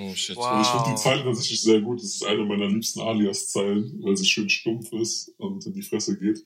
[0.00, 0.36] Oh shit.
[0.36, 0.60] Wow.
[0.62, 1.98] Ich finde die Zeile tatsächlich sehr gut.
[1.98, 6.16] Das ist eine meiner liebsten Alias-Zeilen, weil sie schön stumpf ist und in die Fresse
[6.16, 6.38] geht.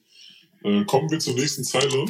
[0.64, 2.06] Äh, kommen wir zur nächsten Zeile.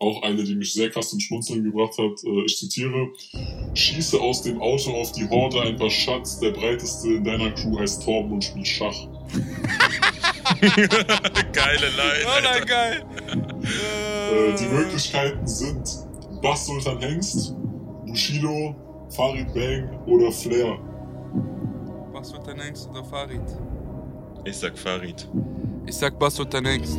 [0.00, 2.24] Auch eine, die mich sehr krass zum Schmunzeln gebracht hat.
[2.24, 3.08] Äh, ich zitiere:
[3.74, 6.40] Schieße aus dem Auto auf die Horde ein paar Schatz.
[6.40, 8.96] Der breiteste in deiner Crew heißt Torben und spielt Schach.
[11.52, 12.24] Geile Line.
[12.24, 12.64] Oh, Alter.
[12.66, 13.04] geil.
[14.32, 16.06] Äh, die Möglichkeiten sind
[16.40, 17.54] Bass Sultan Hengst,
[18.06, 18.74] Bushido,
[19.10, 20.78] Farid Bang oder Flair.
[22.12, 23.42] Was wird dein Hengst oder Farid?
[24.44, 25.28] Ich sag Farid.
[25.86, 26.96] Ich sag Bass dein Hengst.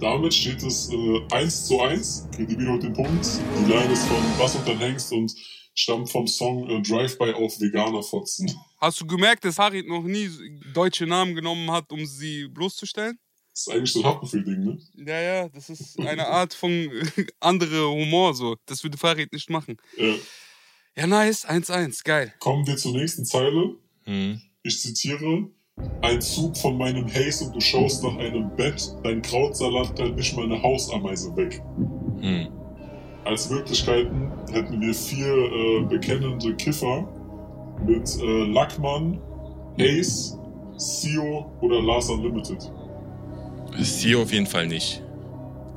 [0.00, 2.28] Damit steht es äh, 1 zu 1.
[2.34, 3.26] Credibil holt den Punkt.
[3.58, 5.34] Die Line ist von Bass und dann Hengst und
[5.74, 8.50] stammt vom Song äh, Drive-By auf Veganer Fotzen.
[8.78, 10.30] Hast du gemerkt, dass Farid noch nie
[10.72, 13.18] deutsche Namen genommen hat, um sie bloßzustellen?
[13.52, 14.78] Das ist eigentlich so ein Haftbefehl-Ding, ne?
[15.06, 16.88] Ja, ja, das ist eine Art von
[17.40, 18.56] andere Humor so.
[18.66, 19.76] Das würde Farid nicht machen.
[19.96, 20.14] Äh,
[20.96, 22.32] Ja, nice, 1-1, geil.
[22.38, 23.76] kommen wir zur nächsten Zeile.
[24.04, 24.40] Hm.
[24.62, 25.50] Ich zitiere.
[26.02, 28.94] Ein Zug von meinem Haze und du schaust nach einem Bett.
[29.04, 31.62] Dein Krautsalat teilt nicht mal eine Hausameise weg.
[32.20, 32.48] Hm.
[33.24, 37.06] Als Möglichkeiten hätten wir vier äh, bekennende Kiffer
[37.86, 39.20] mit äh, Lackmann,
[39.78, 40.38] Ace,
[40.76, 42.72] Sio oder Lars Unlimited.
[43.78, 45.02] Sio auf jeden Fall nicht.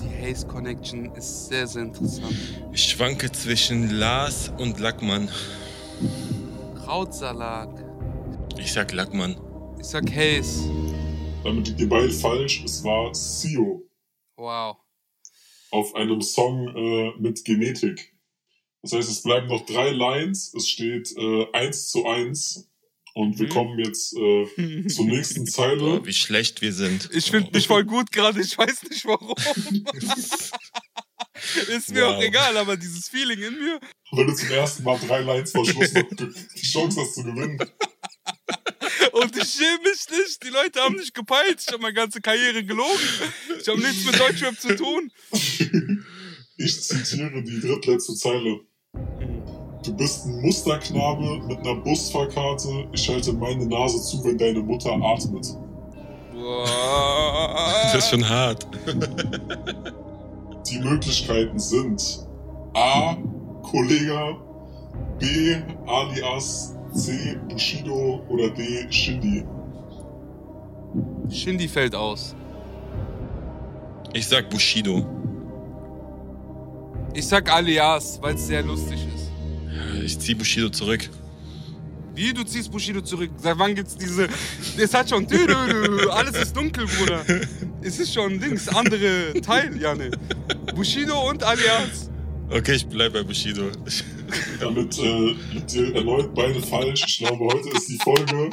[0.02, 2.34] Die Haze Connection ist sehr, sehr interessant.
[2.72, 5.30] Ich schwanke zwischen Lars und Lackmann.
[6.84, 7.70] Krautsalat.
[8.58, 9.36] Ich sag Lackmann.
[9.84, 10.70] Ich sag Haze.
[11.44, 12.64] Damit liegt ihr beide falsch.
[12.64, 13.84] Es war Sio
[14.38, 14.78] Wow.
[15.72, 18.14] auf einem Song äh, mit Genetik.
[18.82, 20.54] Das heißt, es bleiben noch drei Lines.
[20.56, 22.70] Es steht äh, 1 zu 1.
[23.16, 23.52] Und wir Mhm.
[23.52, 26.00] kommen jetzt äh, zur nächsten Zeile.
[26.02, 27.10] Oh, wie schlecht wir sind.
[27.14, 29.36] Ich finde mich voll gut gerade, ich weiß nicht warum.
[31.68, 32.16] Ist mir Wow.
[32.16, 33.80] auch egal, aber dieses Feeling in mir.
[34.14, 37.60] Wenn du zum ersten Mal drei Lines vor Schluss noch die Chance hast zu gewinnen.
[39.12, 40.44] Und ich schäme mich nicht.
[40.44, 41.60] Die Leute haben nicht gepeilt.
[41.60, 43.00] Ich habe meine ganze Karriere gelogen.
[43.60, 45.12] Ich habe nichts mit Deutschrap zu tun.
[46.58, 48.62] Ich zitiere die drittletzte Zeile.
[49.84, 52.88] Du bist ein Musterknabe mit einer Busfahrkarte.
[52.94, 55.48] Ich halte meine Nase zu, wenn deine Mutter atmet.
[56.34, 57.90] Boah.
[57.92, 58.66] Das ist schon hart.
[60.70, 62.26] Die Möglichkeiten sind
[62.74, 63.18] A.
[63.64, 64.38] Kollega,
[65.20, 65.56] B.
[65.88, 67.38] Alias, C.
[67.50, 68.86] Bushido oder D.
[68.92, 69.44] Shindy.
[71.30, 72.36] Shindy fällt aus.
[74.14, 75.06] Ich sag Bushido.
[77.16, 79.32] Ich sag Alias, weil es sehr lustig ist.
[80.04, 81.10] Ich zieh Bushido zurück.
[82.14, 83.32] Wie, du ziehst Bushido zurück?
[83.38, 84.28] Seit wann gibt's diese...
[84.78, 85.26] Es hat schon...
[86.12, 87.22] Alles ist dunkel, Bruder.
[87.82, 90.12] Es ist schon Dings, andere Teil, Janne.
[90.76, 92.12] Bushido und Alias.
[92.52, 93.72] Okay, ich bleib bei Bushido.
[94.60, 97.04] Damit äh, liegt ihr erneut beide falsch.
[97.08, 98.50] Ich glaube, heute ist die Folge,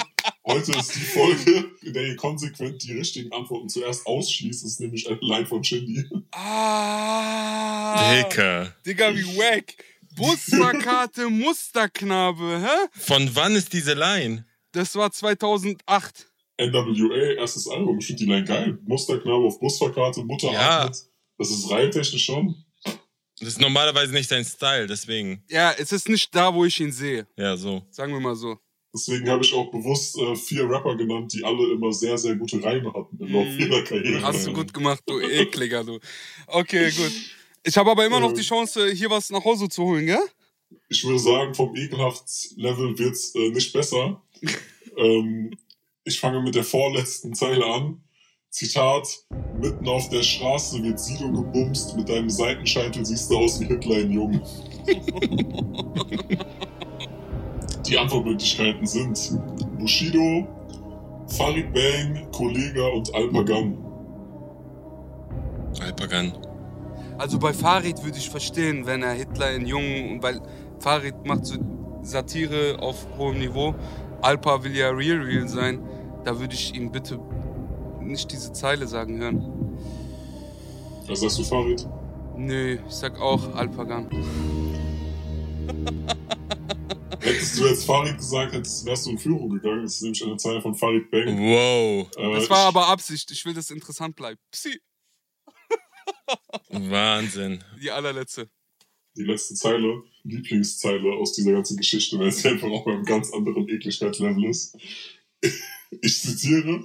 [0.47, 4.65] heute ist die Folge, in der ihr konsequent die richtigen Antworten zuerst ausschließt.
[4.65, 6.05] Das ist nämlich eine Line von Shindy.
[6.33, 8.15] Ah.
[8.15, 8.75] Dicker.
[8.87, 9.75] Digga, wie wack.
[10.17, 12.89] Busfahrkarte Musterknabe, hä?
[12.93, 14.45] Von wann ist diese Line?
[14.73, 16.27] Das war 2008.
[16.61, 17.99] NWA, erstes Album.
[17.99, 18.79] Ich finde die Line geil.
[18.85, 20.81] Musterknabe auf Busfahrkarte, Mutter Ja.
[20.83, 20.97] atmet.
[21.39, 22.55] Das ist reintechnisch schon.
[23.41, 25.43] Das ist normalerweise nicht sein Style, deswegen.
[25.49, 27.27] Ja, es ist nicht da, wo ich ihn sehe.
[27.37, 27.83] Ja, so.
[27.91, 28.59] Sagen wir mal so.
[28.93, 32.63] Deswegen habe ich auch bewusst äh, vier Rapper genannt, die alle immer sehr, sehr gute
[32.63, 33.61] Reime hatten im Laufe Mhm.
[33.61, 34.23] ihrer Karriere.
[34.23, 35.99] Hast du gut gemacht, du ekliger, du.
[36.49, 37.13] Okay, gut.
[37.63, 40.23] Ich habe aber immer noch die Chance, hier was nach Hause zu holen, gell?
[40.89, 44.23] Ich würde sagen, vom Ekelhaft-Level wird's äh, nicht besser.
[44.97, 45.57] ähm,
[46.05, 48.03] ich fange mit der vorletzten Zeile an.
[48.51, 49.25] Zitat,
[49.61, 53.99] mitten auf der Straße wird Sido gebumst, mit deinem Seitenscheitel siehst du aus wie Hitler
[53.99, 54.41] in Jung.
[57.87, 59.39] Die Antwortmöglichkeiten sind
[59.79, 60.49] Bushido,
[61.29, 63.79] Farid Bang, Kollega und Alpagan.
[65.81, 66.33] Alpagan.
[67.19, 70.41] Also bei Farid würde ich verstehen, wenn er Hitler in Jungen, und weil
[70.81, 71.57] Farid macht so
[72.03, 73.77] Satire auf hohem Niveau.
[74.23, 75.81] Alpa will ja real real sein.
[76.25, 77.21] Da würde ich ihm bitte
[78.11, 79.79] nicht diese Zeile sagen hören.
[81.07, 81.87] Was sagst du, Farid?
[82.37, 84.09] Nö, ich sag auch Alpagan.
[87.21, 89.83] Hättest du jetzt Farid gesagt, hättest, wärst du in Führung gegangen.
[89.83, 91.39] Das ist nämlich eine Zeile von Farid Bang.
[91.39, 92.09] Wow.
[92.17, 93.31] Äh, Das war aber Absicht.
[93.31, 94.41] Ich will, dass es interessant bleibt.
[94.51, 94.81] Psi,
[96.71, 97.63] Wahnsinn.
[97.83, 98.49] die allerletzte.
[99.17, 103.69] die letzte Zeile, Lieblingszeile aus dieser ganzen Geschichte, weil es einfach auch beim ganz anderen
[103.69, 104.77] Ekligkeitslevel ist.
[106.03, 106.85] Ich zitiere.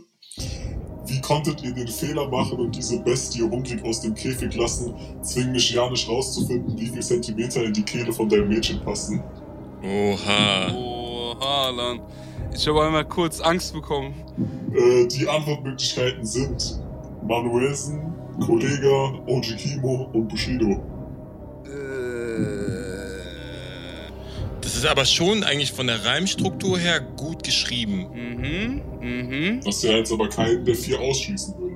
[1.08, 4.94] Wie konntet ihr den Fehler machen und diese Bestie hungrig aus dem Käfig lassen?
[5.22, 9.24] Zwing mich ja nicht rauszufinden, wie viel Zentimeter in die Kehle von deinem Mädchen passen.
[9.84, 10.74] Oha.
[10.76, 12.02] Oh, Haaland.
[12.54, 14.14] Ich habe einmal kurz Angst bekommen.
[14.74, 16.80] Äh, die Antwortmöglichkeiten sind
[17.28, 18.14] Manuelsen,
[18.46, 20.82] Kollega, Oji Kimo und Bushido.
[21.66, 22.75] Äh,
[24.86, 28.08] ist aber schon eigentlich von der Reimstruktur her gut geschrieben.
[28.14, 29.60] mhm, mhm.
[29.66, 31.76] Was ja jetzt aber keinen der vier ausschließen würde.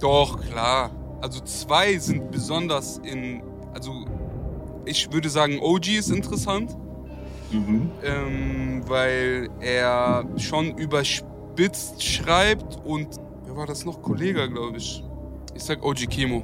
[0.00, 0.90] Doch, klar.
[1.20, 3.42] Also zwei sind besonders in.
[3.74, 4.04] Also
[4.84, 6.76] ich würde sagen, OG ist interessant,
[7.50, 7.90] Mhm.
[8.04, 13.08] ähm, weil er schon überspitzt schreibt und
[13.46, 14.00] wer war das noch?
[14.02, 15.02] Kollege, glaube ich.
[15.56, 16.42] Ich sag OG Kimo.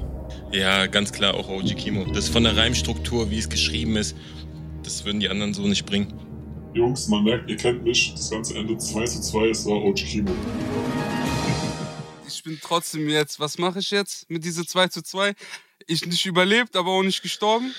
[0.52, 2.04] Ja, ganz klar auch OG Kimo.
[2.04, 4.16] Das ist von der Reimstruktur, wie es geschrieben ist,
[4.90, 6.12] das würden die anderen so nicht bringen.
[6.74, 8.12] Jungs, man merkt, ihr kennt mich.
[8.12, 10.32] Das ganze Ende 2 zu 2, es war Kimo.
[12.26, 15.34] Ich bin trotzdem jetzt, was mache ich jetzt mit diese 2 zu 2?
[15.86, 17.72] Ich nicht überlebt, aber auch nicht gestorben.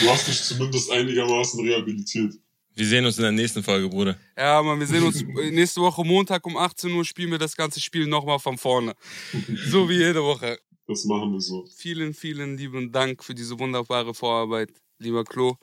[0.00, 2.34] Du hast dich zumindest einigermaßen rehabilitiert.
[2.74, 4.18] Wir sehen uns in der nächsten Folge, Bruder.
[4.36, 7.80] Ja, Mann, wir sehen uns nächste Woche Montag um 18 Uhr, spielen wir das ganze
[7.80, 8.94] Spiel nochmal von vorne.
[9.70, 10.58] So wie jede Woche.
[10.88, 11.64] Das machen wir so.
[11.76, 15.56] Vielen, vielen lieben Dank für diese wunderbare Vorarbeit, lieber Klo.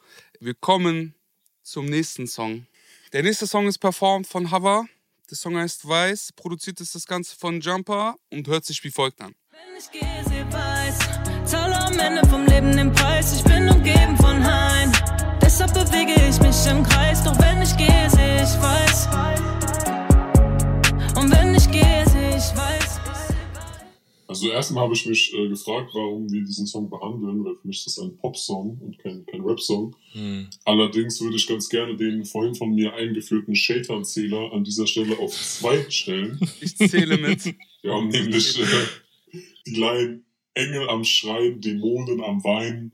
[0.46, 1.16] Wir kommen
[1.64, 2.68] zum nächsten Song.
[3.14, 4.86] Der nächste Song ist performt von Hava.
[5.28, 9.22] Der Song heißt Weiß, produziert ist das Ganze von Jumper und hört sich wie folgt
[9.22, 9.34] an.
[9.50, 13.38] Wenn ich gehe, sie weiß, zahle am Ende vom Leben den Preis.
[13.38, 14.92] Ich bin umgeben von Hain,
[15.42, 17.24] deshalb bewege ich mich im Kreis.
[17.24, 19.08] Doch wenn ich gehe, sehe ich weiß.
[21.16, 22.85] Und wenn ich gehe, sehe ich weiß.
[24.36, 27.78] Also erstmal habe ich mich äh, gefragt, warum wir diesen Song behandeln, weil für mich
[27.78, 29.96] ist das ein Popsong und kein, kein Rap-Song.
[30.12, 30.50] Hm.
[30.66, 35.32] Allerdings würde ich ganz gerne den vorhin von mir eingeführten Shaitan-Zähler an dieser Stelle auf
[35.32, 36.38] zwei stellen.
[36.60, 37.46] Ich zähle mit.
[37.82, 40.22] Wir haben nämlich äh, die Line
[40.54, 42.92] Engel am Schreien, Dämonen am Weinen.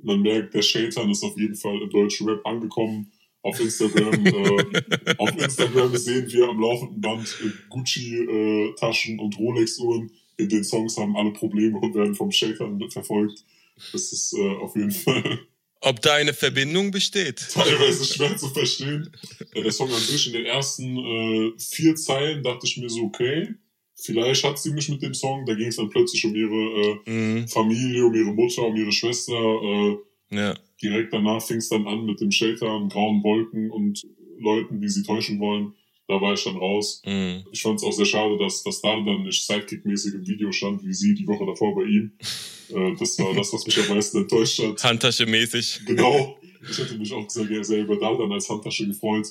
[0.00, 3.10] Man merkt, der Shaitan ist auf jeden Fall im deutschen Rap angekommen.
[3.42, 10.12] Auf Instagram, äh, auf Instagram sehen wir am laufenden Band äh, Gucci-Taschen und Rolex-Uhren.
[10.36, 13.44] In den Songs haben alle Probleme und werden vom Shaitan verfolgt.
[13.92, 15.40] Das ist äh, auf jeden Fall
[15.80, 17.46] Ob da eine Verbindung besteht?
[17.52, 19.10] teilweise schwer zu verstehen.
[19.52, 23.02] Äh, Der Song an sich in den ersten äh, vier Zeilen dachte ich mir so,
[23.02, 23.54] okay,
[23.94, 25.44] vielleicht hat sie mich mit dem Song.
[25.44, 27.48] Da ging es dann plötzlich um ihre äh, Mhm.
[27.48, 29.34] Familie, um ihre Mutter, um ihre Schwester.
[29.34, 29.96] Äh,
[30.34, 30.54] Ja.
[30.82, 34.02] direkt danach fing es dann an mit dem Shelter, grauen Wolken und
[34.38, 35.74] Leuten, die sie täuschen wollen.
[36.06, 37.00] Da war ich dann raus.
[37.06, 37.44] Mhm.
[37.50, 40.84] Ich fand es auch sehr schade, dass, dass da dann nicht Sidekick-mäßig im Video stand,
[40.84, 42.12] wie sie die Woche davor bei ihm.
[42.70, 44.82] Äh, das war das, was mich am meisten enttäuscht hat.
[44.82, 45.82] Handtasche mäßig.
[45.84, 46.38] Genau.
[46.66, 49.26] Ich hätte mich auch sehr, sehr über Dardan als Handtasche gefreut.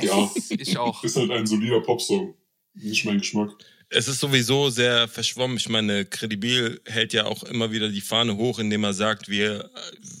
[0.00, 0.30] Ja.
[0.50, 1.02] Ich auch.
[1.02, 2.34] Ist halt ein solider Popsong.
[2.74, 3.50] Nicht mein Geschmack.
[3.90, 5.56] Es ist sowieso sehr verschwommen.
[5.56, 9.70] Ich meine, Credibil hält ja auch immer wieder die Fahne hoch, indem er sagt, wir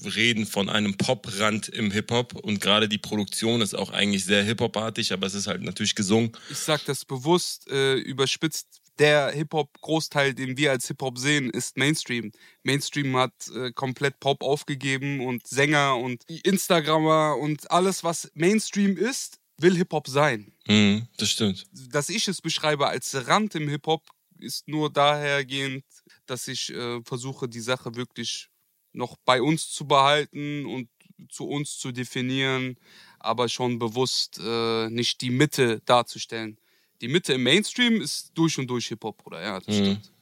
[0.04, 4.42] äh, reden von einem Poprand im Hip-Hop und gerade die Produktion ist auch eigentlich sehr
[4.42, 6.32] Hip-Hop-artig, aber es ist halt natürlich gesungen.
[6.48, 8.80] Ich sag das bewusst äh, überspitzt.
[8.98, 12.32] Der Hip-Hop-Großteil, den wir als Hip-Hop sehen, ist Mainstream.
[12.62, 19.37] Mainstream hat äh, komplett Pop aufgegeben und Sänger und Instagrammer und alles, was Mainstream ist,
[19.58, 20.52] will Hip-Hop sein.
[20.66, 21.66] Mhm, das stimmt.
[21.90, 25.84] Dass ich es beschreibe als Rand im Hip-Hop, ist nur dahergehend,
[26.26, 28.48] dass ich äh, versuche, die Sache wirklich
[28.92, 30.88] noch bei uns zu behalten und
[31.28, 32.76] zu uns zu definieren,
[33.18, 36.58] aber schon bewusst äh, nicht die Mitte darzustellen.
[37.00, 39.42] Die Mitte im Mainstream ist durch und durch Hip-Hop, oder?
[39.42, 39.80] Ja, das Mhm.
[39.84, 40.12] stimmt.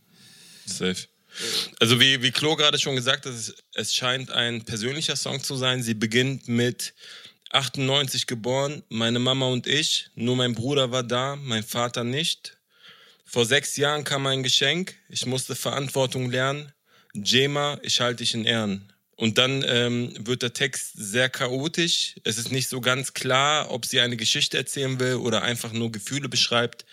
[0.64, 1.09] Safe.
[1.81, 5.55] Also wie, wie Klo gerade schon gesagt hat, es, es scheint ein persönlicher Song zu
[5.57, 5.83] sein.
[5.83, 6.94] Sie beginnt mit
[7.51, 12.59] 98 geboren, meine Mama und ich, nur mein Bruder war da, mein Vater nicht.
[13.25, 14.95] Vor sechs Jahren kam ein Geschenk.
[15.09, 16.73] Ich musste Verantwortung lernen.
[17.13, 18.93] Jema, ich halte dich in Ehren.
[19.17, 22.17] Und dann ähm, wird der Text sehr chaotisch.
[22.23, 25.91] Es ist nicht so ganz klar, ob sie eine Geschichte erzählen will oder einfach nur
[25.91, 26.85] Gefühle beschreibt.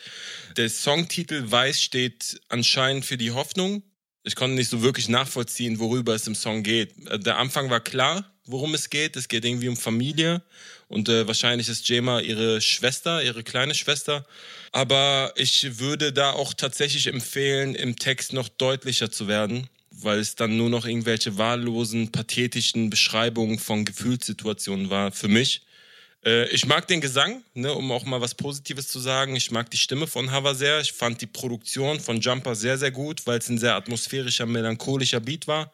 [0.55, 3.83] Der Songtitel Weiß steht anscheinend für die Hoffnung.
[4.23, 6.93] Ich konnte nicht so wirklich nachvollziehen, worüber es im Song geht.
[7.07, 9.15] Äh, der Anfang war klar, worum es geht.
[9.15, 10.41] Es geht irgendwie um Familie
[10.87, 14.25] und äh, wahrscheinlich ist Jema ihre Schwester, ihre kleine Schwester.
[14.71, 19.69] Aber ich würde da auch tatsächlich empfehlen, im Text noch deutlicher zu werden
[20.01, 25.61] weil es dann nur noch irgendwelche wahllosen, pathetischen Beschreibungen von Gefühlssituationen war für mich.
[26.25, 29.35] Äh, ich mag den Gesang, ne, um auch mal was Positives zu sagen.
[29.35, 30.79] Ich mag die Stimme von Hava sehr.
[30.81, 35.19] Ich fand die Produktion von Jumper sehr, sehr gut, weil es ein sehr atmosphärischer, melancholischer
[35.19, 35.71] Beat war.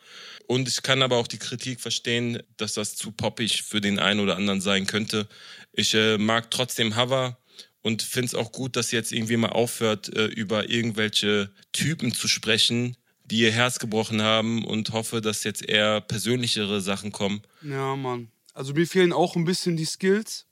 [0.48, 4.20] Und ich kann aber auch die Kritik verstehen, dass das zu poppig für den einen
[4.20, 5.28] oder anderen sein könnte.
[5.74, 7.38] Ich äh, mag trotzdem Hava
[7.82, 12.28] und finde es auch gut, dass jetzt irgendwie mal aufhört, äh, über irgendwelche Typen zu
[12.28, 17.44] sprechen, die ihr Herz gebrochen haben und hoffe, dass jetzt eher persönlichere Sachen kommen.
[17.62, 18.32] Ja, Mann.
[18.60, 20.46] Also mir fehlen auch ein bisschen die Skills.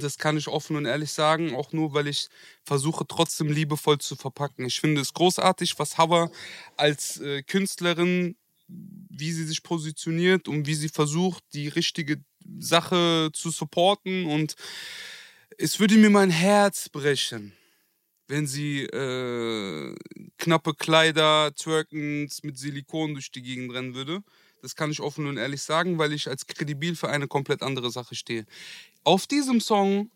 [0.00, 2.26] Das kann ich offen und ehrlich sagen, auch nur, weil ich
[2.64, 4.66] versuche, trotzdem liebevoll zu verpacken.
[4.66, 6.32] Ich finde es großartig, was Hava
[6.76, 8.34] als äh, Künstlerin,
[8.66, 12.20] wie sie sich positioniert und wie sie versucht, die richtige
[12.58, 14.26] Sache zu supporten.
[14.26, 14.56] Und
[15.56, 17.52] es würde mir mein Herz brechen,
[18.26, 19.94] wenn sie äh,
[20.36, 24.24] knappe Kleider twerkend mit Silikon durch die Gegend rennen würde.
[24.62, 27.90] Das kann ich offen und ehrlich sagen, weil ich als kredibil für eine komplett andere
[27.90, 28.46] Sache stehe.
[29.04, 30.10] Auf diesem Song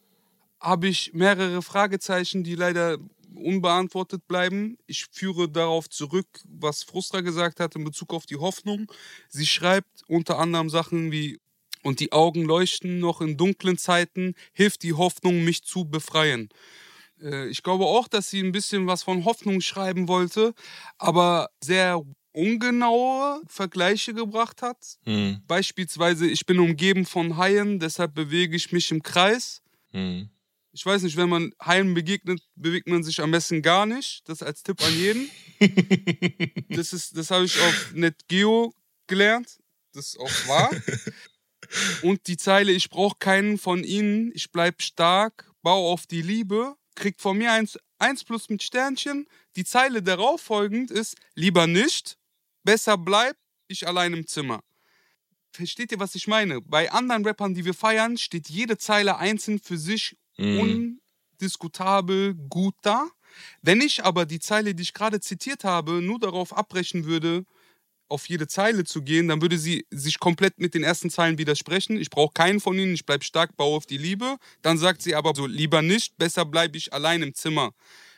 [0.61, 2.99] habe ich mehrere Fragezeichen, die leider
[3.35, 4.79] unbeantwortet bleiben.
[4.87, 8.91] Ich führe darauf zurück, was Frustra gesagt hat in Bezug auf die Hoffnung.
[9.29, 11.39] Sie schreibt unter anderem Sachen wie
[11.83, 16.49] und die Augen leuchten noch in dunklen Zeiten, hilft die Hoffnung, mich zu befreien.
[17.21, 20.55] Äh, ich glaube auch, dass sie ein bisschen was von Hoffnung schreiben wollte,
[20.99, 22.03] aber sehr
[22.37, 24.99] ungenaue Vergleiche gebracht hat.
[25.07, 25.43] Mhm.
[25.47, 29.63] Beispielsweise, ich bin umgeben von Haien, deshalb bewege ich mich im Kreis.
[29.93, 30.29] Mhm.
[30.73, 34.29] Ich weiß nicht, wenn man Haien begegnet, bewegt man sich am besten gar nicht.
[34.29, 35.31] Das als Tipp an jeden.
[36.69, 38.75] das das habe ich auf NetGeo
[39.07, 39.59] gelernt.
[39.95, 40.71] Das ist auch wahr.
[42.03, 46.77] Und die Zeile, ich brauche keinen von ihnen, ich bleib stark, bau auf die Liebe,
[46.95, 49.27] kriegt von mir eins, eins plus mit Sternchen.
[49.57, 52.19] Die Zeile darauf folgend ist, lieber nicht,
[52.67, 53.37] besser bleib
[53.69, 54.61] ich allein im Zimmer.
[55.53, 56.61] Versteht ihr, was ich meine?
[56.61, 61.01] Bei anderen Rappern, die wir feiern, steht jede Zeile einzeln für sich mhm.
[61.41, 63.09] undiskutabel gut da.
[63.63, 67.47] Wenn ich aber die Zeile, die ich gerade zitiert habe, nur darauf abbrechen würde,
[68.09, 71.97] auf jede Zeile zu gehen, dann würde sie sich komplett mit den ersten Zeilen widersprechen.
[71.97, 74.37] Ich brauche keinen von ihnen, ich bleibe stark, baue auf die Liebe.
[74.63, 77.73] Dann sagt sie aber so, lieber nicht, besser bleibe ich allein im Zimmer.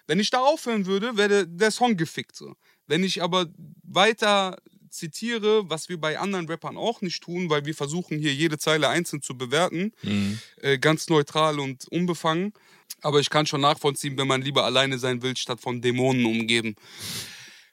[0.06, 2.34] Wenn ich da aufhören würde, wäre der Song gefickt.
[2.34, 2.54] So.
[2.88, 3.46] Wenn ich aber
[3.84, 4.56] weiter
[4.90, 8.88] zitiere, was wir bei anderen Rappern auch nicht tun, weil wir versuchen hier jede Zeile
[8.88, 10.38] einzeln zu bewerten, mhm.
[10.62, 12.52] äh, ganz neutral und unbefangen.
[13.02, 16.74] Aber ich kann schon nachvollziehen, wenn man lieber alleine sein will, statt von Dämonen umgeben.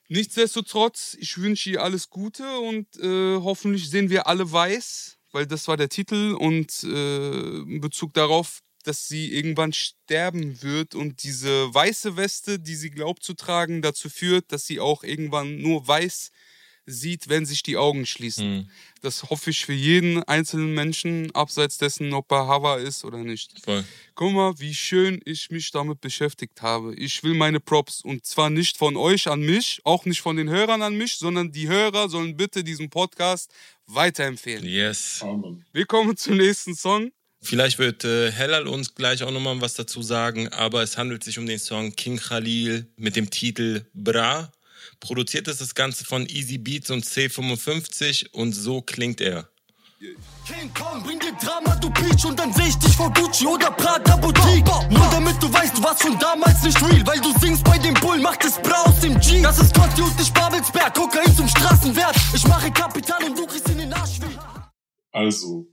[0.07, 5.67] Nichtsdestotrotz, ich wünsche ihr alles Gute und äh, hoffentlich sehen wir alle weiß, weil das
[5.67, 11.73] war der Titel und äh, in Bezug darauf, dass sie irgendwann sterben wird und diese
[11.73, 16.31] weiße Weste, die sie glaubt zu tragen, dazu führt, dass sie auch irgendwann nur weiß
[16.85, 18.57] sieht, wenn sich die Augen schließen.
[18.57, 18.69] Mhm.
[19.01, 23.59] Das hoffe ich für jeden einzelnen Menschen, abseits dessen, ob er Hava ist oder nicht.
[23.63, 23.83] Voll.
[24.13, 26.93] Guck mal, wie schön ich mich damit beschäftigt habe.
[26.95, 30.49] Ich will meine Props und zwar nicht von euch an mich, auch nicht von den
[30.49, 33.51] Hörern an mich, sondern die Hörer sollen bitte diesen Podcast
[33.87, 34.65] weiterempfehlen.
[34.65, 35.19] Yes.
[35.21, 35.65] Amen.
[35.71, 37.11] Wir kommen zum nächsten Song.
[37.45, 41.39] Vielleicht wird äh, Hellal uns gleich auch nochmal was dazu sagen, aber es handelt sich
[41.39, 44.51] um den Song King Khalil mit dem Titel Bra
[44.99, 49.47] Produziert ist das Ganze von Easy Beats und C55 und so klingt er.
[49.99, 53.71] King Kong, bring dir Drama, du Peach und dann seh ich dich vor Gucci oder
[53.71, 54.65] Prada Boutique.
[54.89, 57.93] Nur damit du weißt, du warst schon damals nicht real, weil du singst bei dem
[57.95, 59.41] Bull, macht es Bra aus dem G.
[59.41, 62.15] Das ist Conti und nicht Babelsberg, Kokain zum Straßenwert.
[62.33, 64.37] Ich mache Kapital und du kriegst in den Arsch wie.
[65.11, 65.65] Also,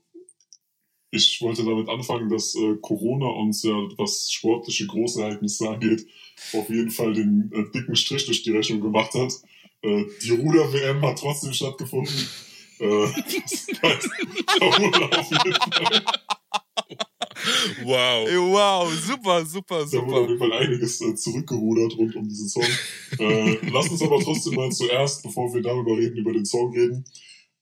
[1.13, 6.07] ich wollte damit anfangen, dass äh, Corona uns ja, was sportliche Großereignisse angeht,
[6.55, 9.33] auf jeden Fall den äh, dicken Strich durch die Rechnung gemacht hat.
[9.83, 12.29] Äh, die Ruder-WM hat trotzdem stattgefunden.
[12.81, 13.17] Äh, auf
[15.31, 16.03] jeden Fall.
[17.85, 18.29] Wow.
[18.29, 20.07] Wow, super, super, super.
[20.07, 22.65] Da wurde auf jeden Fall einiges äh, zurückgerudert rund um diesen Song.
[23.19, 27.05] Äh, lass uns aber trotzdem mal zuerst, bevor wir darüber reden, über den Song reden.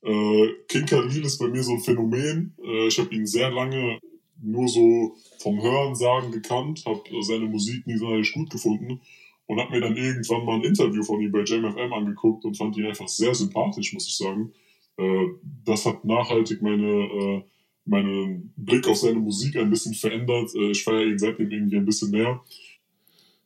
[0.03, 2.55] Äh, King Khalil ist bei mir so ein Phänomen.
[2.63, 3.99] Äh, ich habe ihn sehr lange
[4.43, 9.01] nur so vom Hören sagen gekannt, habe seine Musik nie sonderlich gut gefunden
[9.47, 12.77] und habe mir dann irgendwann mal ein Interview von ihm bei JMFM angeguckt und fand
[12.77, 14.53] ihn einfach sehr sympathisch, muss ich sagen.
[14.97, 15.27] Äh,
[15.65, 17.43] das hat nachhaltig meine, äh,
[17.85, 20.55] meinen Blick auf seine Musik ein bisschen verändert.
[20.55, 22.41] Äh, ich feiere ihn seitdem irgendwie ein bisschen mehr.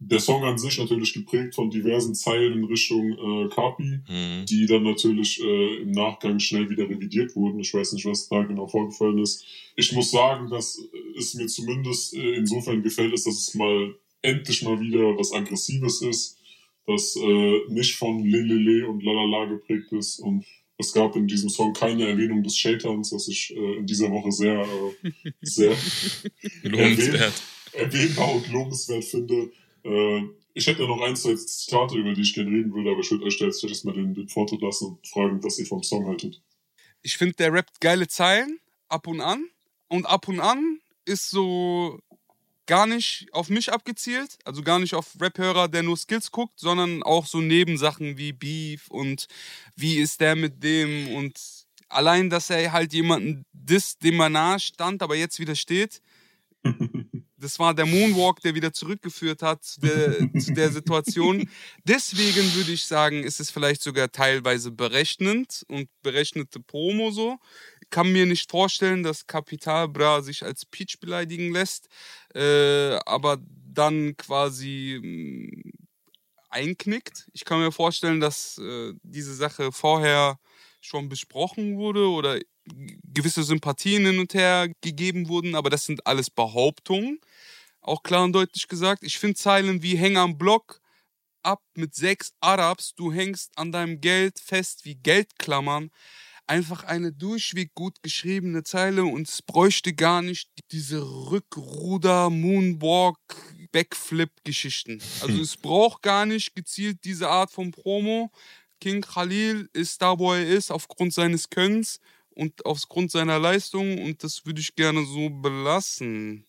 [0.00, 4.44] Der Song an sich natürlich geprägt von diversen Zeilen in Richtung äh, Kapi, Mhm.
[4.46, 7.60] die dann natürlich äh, im Nachgang schnell wieder revidiert wurden.
[7.60, 9.44] Ich weiß nicht, was da genau vorgefallen ist.
[9.76, 10.78] Ich muss sagen, dass
[11.16, 16.02] es mir zumindest äh, insofern gefällt, ist, dass es mal endlich mal wieder was Aggressives
[16.02, 16.38] ist,
[16.86, 20.44] das äh, nicht von Lelele und Lalala geprägt ist und
[20.76, 24.32] es gab in diesem Song keine Erwähnung des Shaitans, was ich äh, in dieser Woche
[24.32, 25.70] sehr, äh, sehr
[27.72, 29.50] erwähnbar und lobenswert finde.
[29.84, 30.22] Äh,
[30.54, 33.24] ich hätte noch ein, zwei Zitate, über die ich gerne reden würde, aber ich würde
[33.24, 36.40] euch jetzt erstmal den, den Vortritt lassen und fragen, was ihr vom Song haltet.
[37.02, 39.48] Ich finde, der rappt geile Zeilen, ab und an.
[39.88, 41.98] Und ab und an ist so
[42.66, 47.02] gar nicht auf mich abgezielt, also gar nicht auf Rap-Hörer, der nur Skills guckt, sondern
[47.02, 49.26] auch so Nebensachen wie Beef und
[49.76, 51.38] wie ist der mit dem und
[51.88, 56.00] allein, dass er halt jemanden disst, dem er nahe stand, aber jetzt wieder steht.
[57.44, 61.46] Das war der Moonwalk, der wieder zurückgeführt hat zu der, zu der Situation.
[61.84, 67.36] Deswegen würde ich sagen, ist es vielleicht sogar teilweise berechnend und berechnete Promo so.
[67.82, 71.88] Ich kann mir nicht vorstellen, dass Capital Bra sich als Peach beleidigen lässt,
[72.34, 73.36] äh, aber
[73.74, 75.72] dann quasi mh,
[76.48, 77.28] einknickt.
[77.34, 80.38] Ich kann mir vorstellen, dass äh, diese Sache vorher
[80.84, 82.38] schon besprochen wurde oder
[83.04, 87.20] gewisse Sympathien hin und her gegeben wurden, aber das sind alles Behauptungen.
[87.80, 89.02] Auch klar und deutlich gesagt.
[89.02, 90.80] Ich finde Zeilen wie Häng am Block
[91.42, 95.90] ab mit sechs Arabs, du hängst an deinem Geld fest wie Geldklammern.
[96.46, 103.18] Einfach eine durchweg gut geschriebene Zeile und es bräuchte gar nicht diese Rückruder, Moonwalk,
[103.72, 105.02] Backflip-Geschichten.
[105.22, 108.30] Also es braucht gar nicht gezielt diese Art von Promo.
[108.80, 112.00] King Khalil ist da, wo er ist, aufgrund seines Könnens
[112.30, 116.46] und aufgrund seiner Leistung und das würde ich gerne so belassen.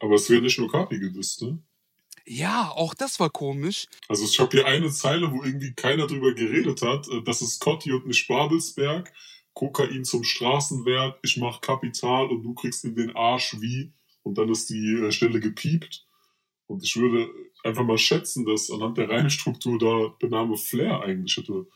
[0.00, 1.58] Aber es wird nicht nur Kapi gedisst, ne?
[2.26, 3.86] Ja, auch das war komisch.
[4.08, 7.06] Also ich habe hier eine Zeile, wo irgendwie keiner drüber geredet hat.
[7.08, 9.12] Äh, Das ist Cotti und nicht Babelsberg.
[9.52, 13.92] Kokain zum Straßenwert, ich mach Kapital und du kriegst in den Arsch wie.
[14.22, 16.06] Und dann ist die äh, Stelle gepiept.
[16.66, 17.28] Und ich würde
[17.64, 21.66] einfach mal schätzen, dass anhand der Reimstruktur da der Name Flair eigentlich hätte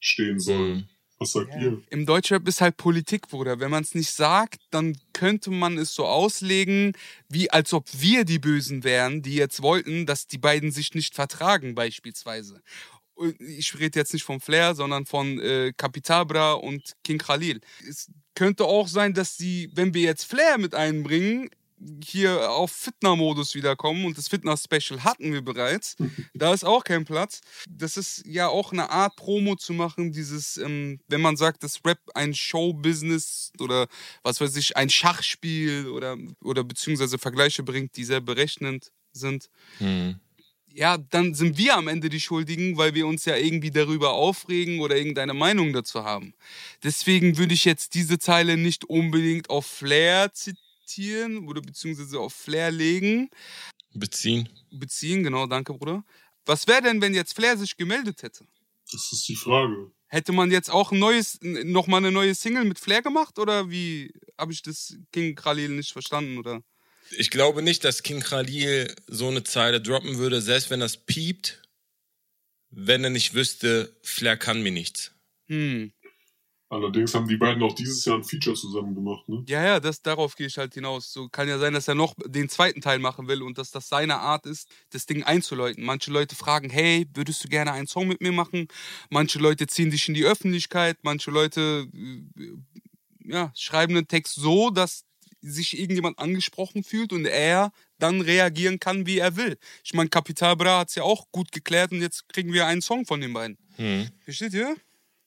[0.00, 0.76] stehen sollen.
[0.76, 0.88] Mhm.
[1.18, 1.80] Was sagt ihr?
[1.90, 3.60] Im Deutschrap ist halt Politik, Bruder.
[3.60, 6.92] Wenn man es nicht sagt, dann könnte man es so auslegen,
[7.28, 11.14] wie als ob wir die Bösen wären, die jetzt wollten, dass die beiden sich nicht
[11.14, 12.60] vertragen, beispielsweise.
[13.38, 17.60] Ich rede jetzt nicht von Flair, sondern von äh, Capitabra und King Khalil.
[17.88, 21.48] Es könnte auch sein, dass sie, wenn wir jetzt Flair mit einbringen,
[22.04, 25.96] hier auf Fitner-Modus wiederkommen und das Fitner-Special hatten wir bereits.
[26.34, 27.40] Da ist auch kein Platz.
[27.68, 31.84] Das ist ja auch eine Art Promo zu machen, dieses, ähm, wenn man sagt, dass
[31.84, 33.86] Rap ein Showbusiness oder
[34.22, 39.48] was weiß ich, ein Schachspiel oder, oder beziehungsweise Vergleiche bringt, die sehr berechnend sind.
[39.78, 40.20] Mhm.
[40.76, 44.80] Ja, dann sind wir am Ende die Schuldigen, weil wir uns ja irgendwie darüber aufregen
[44.80, 46.34] oder irgendeine Meinung dazu haben.
[46.82, 50.63] Deswegen würde ich jetzt diese Zeile nicht unbedingt auf Flair zitieren
[51.46, 53.30] oder beziehungsweise auf Flair legen
[53.94, 54.48] Beziehen.
[54.70, 56.04] beziehen, genau, danke, Bruder.
[56.46, 58.44] Was wäre denn, wenn jetzt Flair sich gemeldet hätte?
[58.90, 59.92] Das ist die Frage.
[60.08, 64.12] Hätte man jetzt auch ein neues, nochmal eine neue Single mit Flair gemacht oder wie
[64.38, 66.62] habe ich das King Khalil nicht verstanden oder?
[67.10, 71.62] Ich glaube nicht, dass King Khalil so eine Zeile droppen würde, selbst wenn das piept,
[72.70, 75.12] wenn er nicht wüsste, Flair kann mir nichts.
[75.46, 75.92] Hm.
[76.74, 79.44] Allerdings haben die beiden auch dieses Jahr ein Feature zusammen gemacht, ne?
[79.46, 81.12] Ja, ja, das, darauf gehe ich halt hinaus.
[81.12, 83.88] So kann ja sein, dass er noch den zweiten Teil machen will und dass das
[83.88, 85.84] seine Art ist, das Ding einzuläuten.
[85.84, 88.66] Manche Leute fragen, hey, würdest du gerne einen Song mit mir machen?
[89.08, 91.86] Manche Leute ziehen dich in die Öffentlichkeit, manche Leute
[92.36, 92.52] äh,
[93.24, 95.04] ja, schreiben einen Text so, dass
[95.42, 97.70] sich irgendjemand angesprochen fühlt und er
[98.00, 99.58] dann reagieren kann, wie er will.
[99.84, 102.82] Ich meine, Capital Bra hat es ja auch gut geklärt und jetzt kriegen wir einen
[102.82, 103.58] Song von den beiden.
[103.76, 104.08] Hm.
[104.24, 104.74] Versteht ihr?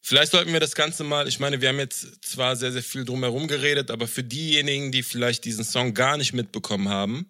[0.08, 3.04] Vielleicht sollten wir das Ganze mal, ich meine, wir haben jetzt zwar sehr, sehr viel
[3.04, 7.30] drumherum geredet, aber für diejenigen, die vielleicht diesen Song gar nicht mitbekommen haben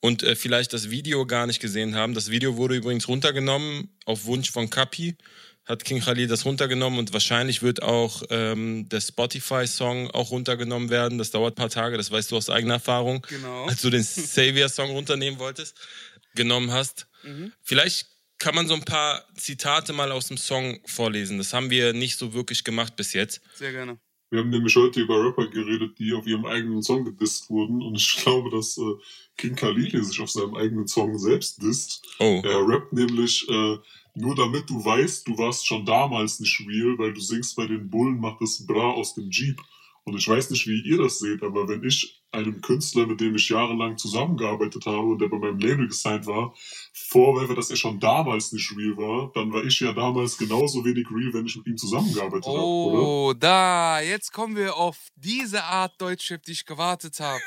[0.00, 4.24] und äh, vielleicht das Video gar nicht gesehen haben, das Video wurde übrigens runtergenommen auf
[4.24, 5.16] Wunsch von Kapi,
[5.66, 11.18] hat King Khalil das runtergenommen und wahrscheinlich wird auch ähm, der Spotify-Song auch runtergenommen werden.
[11.18, 13.20] Das dauert ein paar Tage, das weißt du aus eigener Erfahrung.
[13.28, 13.66] Genau.
[13.66, 15.76] Als du den Savior-Song runternehmen wolltest,
[16.34, 17.06] genommen hast.
[17.62, 18.13] Vielleicht
[18.44, 21.38] kann man so ein paar Zitate mal aus dem Song vorlesen.
[21.38, 23.40] Das haben wir nicht so wirklich gemacht bis jetzt.
[23.54, 23.98] Sehr gerne.
[24.28, 27.80] Wir haben nämlich heute über Rapper geredet, die auf ihrem eigenen Song gedisst wurden.
[27.80, 28.82] Und ich glaube, dass äh,
[29.38, 32.02] King Khalil sich auf seinem eigenen Song selbst disst.
[32.18, 32.42] Oh.
[32.44, 33.78] Er rappt nämlich, äh,
[34.14, 37.88] nur damit du weißt, du warst schon damals nicht real, weil du singst bei den
[37.88, 39.58] Bullen, macht das Bra aus dem Jeep.
[40.04, 43.34] Und ich weiß nicht, wie ihr das seht, aber wenn ich einem Künstler, mit dem
[43.36, 46.54] ich jahrelang zusammengearbeitet habe und der bei meinem Label gesigned war,
[46.92, 51.06] vorwerfe, dass er schon damals nicht real war, dann war ich ja damals genauso wenig
[51.10, 52.98] real, wenn ich mit ihm zusammengearbeitet habe, oder?
[53.02, 57.40] Oh, da, jetzt kommen wir auf diese Art Deutsch, auf die ich gewartet habe.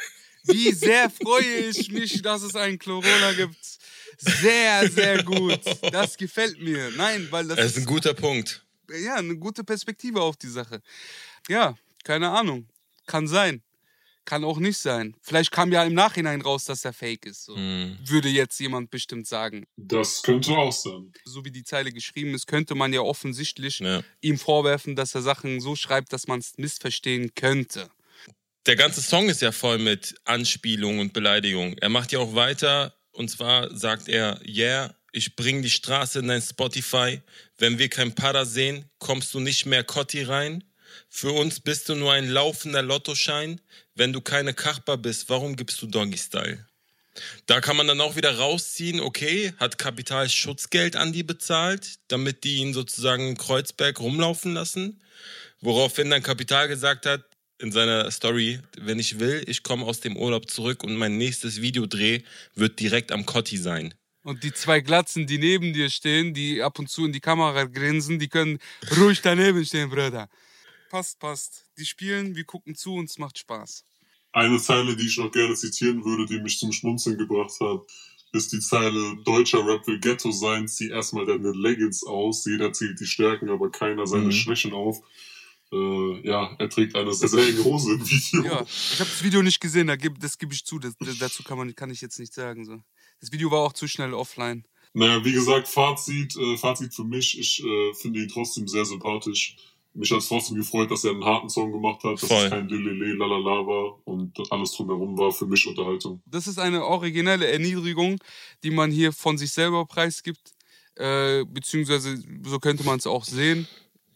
[0.45, 3.57] Wie sehr freue ich mich, dass es einen Corona gibt.
[4.17, 5.59] Sehr, sehr gut.
[5.91, 6.89] Das gefällt mir.
[6.95, 8.65] Nein, weil das Das ist ein guter Punkt.
[8.89, 10.81] ja, eine gute Perspektive auf die Sache.
[11.49, 12.67] Ja, keine Ahnung.
[13.05, 13.61] Kann sein.
[14.27, 15.15] Kann auch nicht sein.
[15.21, 17.45] Vielleicht kam ja im Nachhinein raus, dass er fake ist.
[17.45, 17.55] So.
[17.55, 17.97] Hm.
[18.03, 19.65] Würde jetzt jemand bestimmt sagen.
[19.77, 21.13] Das könnte auch sein.
[21.23, 24.03] So wie die Zeile geschrieben ist, könnte man ja offensichtlich Ja.
[24.19, 27.89] ihm vorwerfen, dass er Sachen so schreibt, dass man es missverstehen könnte.
[28.65, 31.77] Der ganze Song ist ja voll mit Anspielung und Beleidigung.
[31.77, 36.27] Er macht ja auch weiter und zwar sagt er, yeah, ich bring die Straße in
[36.27, 37.21] dein Spotify.
[37.57, 40.65] Wenn wir kein Para sehen, kommst du nicht mehr Cotti rein.
[41.09, 43.61] Für uns bist du nur ein laufender Lottoschein.
[43.95, 46.65] Wenn du keine Kachbar bist, warum gibst du Doggy Style?
[47.45, 52.43] Da kann man dann auch wieder rausziehen, okay, hat Kapital Schutzgeld an die bezahlt, damit
[52.43, 55.01] die ihn sozusagen in Kreuzberg rumlaufen lassen.
[55.59, 57.23] Woraufhin dann Kapital gesagt hat
[57.59, 61.61] in seiner Story, wenn ich will, ich komme aus dem Urlaub zurück und mein nächstes
[61.61, 62.21] Videodreh
[62.53, 63.93] wird direkt am Cotti sein.
[64.23, 67.63] Und die zwei Glatzen, die neben dir stehen, die ab und zu in die Kamera
[67.63, 68.59] grinsen, die können
[68.97, 70.29] ruhig daneben stehen, Bruder.
[70.89, 71.65] Passt, passt.
[71.77, 73.83] Die spielen, wir gucken zu und es macht Spaß.
[74.31, 77.81] Eine Zeile, die ich noch gerne zitieren würde, die mich zum Schmunzeln gebracht hat,
[78.33, 82.99] ist die Zeile, deutscher Rap will Ghetto sein, zieh erstmal deine Leggings aus, jeder zählt
[82.99, 84.31] die Stärken, aber keiner seine Mhm.
[84.31, 84.99] Schwächen auf.
[85.71, 88.43] Äh, ja, er trägt eine sehr, sehr enge Hose im Video.
[88.43, 90.79] Ja, ich habe das Video nicht gesehen, das gebe ich zu.
[90.79, 92.65] Das, dazu kann, man, kann ich jetzt nichts sagen.
[92.65, 92.79] So.
[93.19, 94.65] Das Video war auch zu schnell offline.
[94.93, 99.57] Naja, wie gesagt, Fazit, äh, Fazit für mich, ich äh, finde ihn trotzdem sehr sympathisch.
[99.97, 102.45] Mich hat es trotzdem gefreut, dass er einen harten Song gemacht hat, dass Voll.
[102.45, 106.21] es kein Lilele, lalala war und alles drumherum war für mich Unterhaltung.
[106.27, 108.19] Das ist eine originelle Erniedrigung,
[108.63, 110.53] die man hier von sich selber preisgibt.
[110.95, 113.67] Äh, beziehungsweise, so könnte man es auch sehen.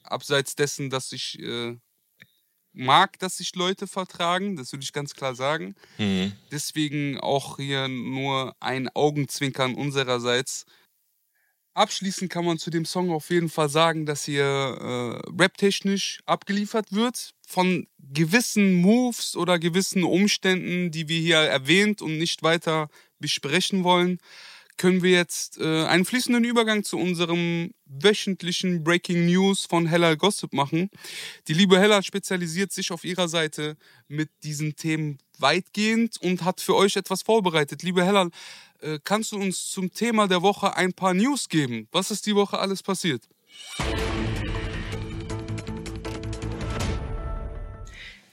[0.03, 1.75] Abseits dessen, dass ich äh,
[2.73, 5.73] mag, dass sich Leute vertragen, das würde ich ganz klar sagen.
[5.97, 6.33] Mhm.
[6.51, 10.65] Deswegen auch hier nur ein Augenzwinkern unsererseits.
[11.73, 16.91] Abschließend kann man zu dem Song auf jeden Fall sagen, dass hier äh, raptechnisch abgeliefert
[16.91, 17.33] wird.
[17.47, 24.19] Von gewissen Moves oder gewissen Umständen, die wir hier erwähnt und nicht weiter besprechen wollen,
[24.77, 30.53] können wir jetzt äh, einen fließenden Übergang zu unserem wöchentlichen Breaking News von Hellal Gossip
[30.53, 30.89] machen.
[31.47, 36.75] Die liebe Hellal spezialisiert sich auf ihrer Seite mit diesen Themen weitgehend und hat für
[36.75, 37.83] euch etwas vorbereitet.
[37.83, 38.29] Liebe Hellal,
[38.81, 41.87] äh, kannst du uns zum Thema der Woche ein paar News geben?
[41.91, 43.27] Was ist die Woche alles passiert?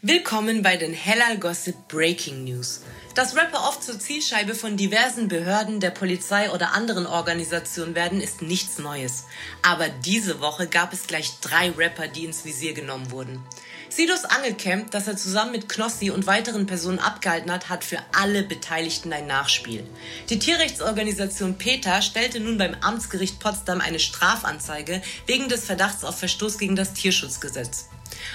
[0.01, 2.83] Willkommen bei den Hellal Gossip Breaking News.
[3.19, 8.43] Dass Rapper oft zur Zielscheibe von diversen Behörden, der Polizei oder anderen Organisationen werden, ist
[8.43, 9.25] nichts Neues.
[9.61, 13.43] Aber diese Woche gab es gleich drei Rapper, die ins Visier genommen wurden.
[13.89, 18.45] Sidos Angelcamp, das er zusammen mit Knossi und weiteren Personen abgehalten hat, hat für alle
[18.45, 19.85] Beteiligten ein Nachspiel.
[20.31, 26.57] Die Tierrechtsorganisation PETA stellte nun beim Amtsgericht Potsdam eine Strafanzeige wegen des Verdachts auf Verstoß
[26.57, 27.89] gegen das Tierschutzgesetz.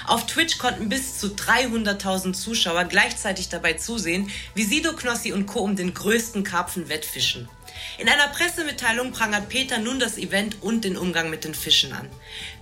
[0.06, 5.60] Auf Twitch konnten bis zu 300.000 Zuschauer gleichzeitig dabei zusehen, wie Sido Knossi und Co.
[5.60, 7.48] um den größten Karpfen wettfischen.
[7.98, 12.08] In einer Pressemitteilung prangert Peter nun das Event und den Umgang mit den Fischen an.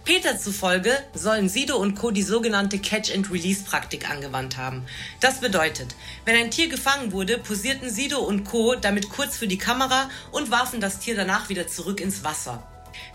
[0.05, 2.11] Peter zufolge sollen Sido und Co.
[2.11, 4.85] die sogenannte Catch-and-Release-Praktik angewandt haben.
[5.21, 5.95] Das bedeutet,
[6.25, 8.75] wenn ein Tier gefangen wurde, posierten Sido und Co.
[8.75, 12.67] damit kurz für die Kamera und warfen das Tier danach wieder zurück ins Wasser.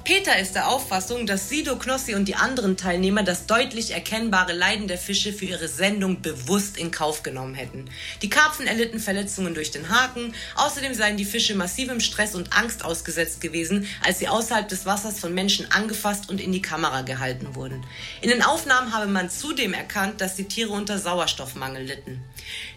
[0.04, 4.88] Peter ist der Auffassung, dass Sido, Knossi und die anderen Teilnehmer das deutlich erkennbare Leiden
[4.88, 7.90] der Fische für ihre Sendung bewusst in Kauf genommen hätten.
[8.22, 12.86] Die Karpfen erlitten Verletzungen durch den Haken, außerdem seien die Fische massivem Stress und Angst
[12.86, 17.56] ausgesetzt gewesen, als sie außerhalb des Wassers von Menschen angefasst und in die Kamera gehalten
[17.56, 17.84] wurden.
[18.22, 22.24] In den Aufnahmen habe man zudem erkannt, dass die Tiere unter Sauerstoffmangel litten.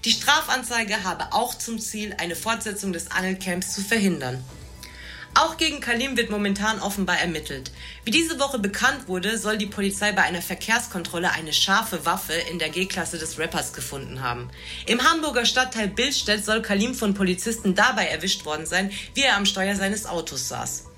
[0.05, 4.42] Die Strafanzeige habe auch zum Ziel, eine Fortsetzung des Angelcamps zu verhindern.
[5.34, 7.70] Auch gegen Kalim wird momentan offenbar ermittelt.
[8.04, 12.58] Wie diese Woche bekannt wurde, soll die Polizei bei einer Verkehrskontrolle eine scharfe Waffe in
[12.58, 14.50] der G-Klasse des Rappers gefunden haben.
[14.86, 19.46] Im Hamburger Stadtteil Billstedt soll Kalim von Polizisten dabei erwischt worden sein, wie er am
[19.46, 20.89] Steuer seines Autos saß.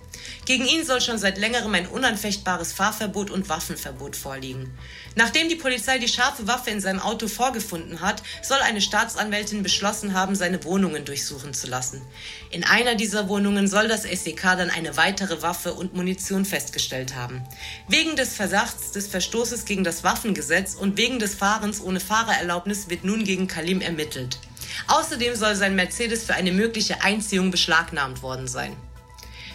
[0.45, 4.77] Gegen ihn soll schon seit längerem ein unanfechtbares Fahrverbot und Waffenverbot vorliegen.
[5.15, 10.15] Nachdem die Polizei die scharfe Waffe in seinem Auto vorgefunden hat, soll eine Staatsanwältin beschlossen
[10.15, 12.03] haben, seine Wohnungen durchsuchen zu lassen.
[12.51, 17.43] In einer dieser Wohnungen soll das SEK dann eine weitere Waffe und Munition festgestellt haben.
[17.87, 23.05] Wegen des Verdachts des Verstoßes gegen das Waffengesetz und wegen des Fahrens ohne Fahrererlaubnis wird
[23.05, 24.39] nun gegen Kalim ermittelt.
[24.89, 28.77] Außerdem soll sein Mercedes für eine mögliche Einziehung beschlagnahmt worden sein.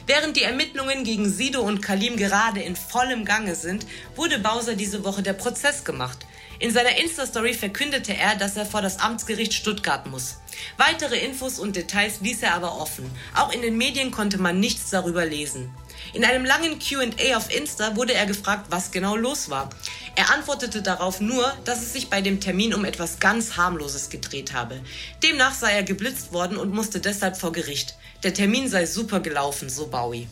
[0.08, 3.86] Während die Ermittlungen gegen Sido und Kalim gerade in vollem Gange sind,
[4.16, 6.20] wurde Bowser diese Woche der Prozess gemacht.
[6.60, 10.38] In seiner Insta-Story verkündete er, dass er vor das Amtsgericht Stuttgart muss.
[10.78, 13.12] Weitere Infos und Details ließ er aber offen.
[13.36, 15.70] Auch in den Medien konnte man nichts darüber lesen.
[16.18, 19.70] In einem langen QA auf Insta wurde er gefragt, was genau los war.
[20.16, 24.52] Er antwortete darauf nur, dass es sich bei dem Termin um etwas ganz harmloses gedreht
[24.52, 24.82] habe.
[25.22, 27.98] Demnach sei er geblitzt worden und musste deshalb vor Gericht.
[28.24, 30.28] Der Termin sei super gelaufen, so Bowie.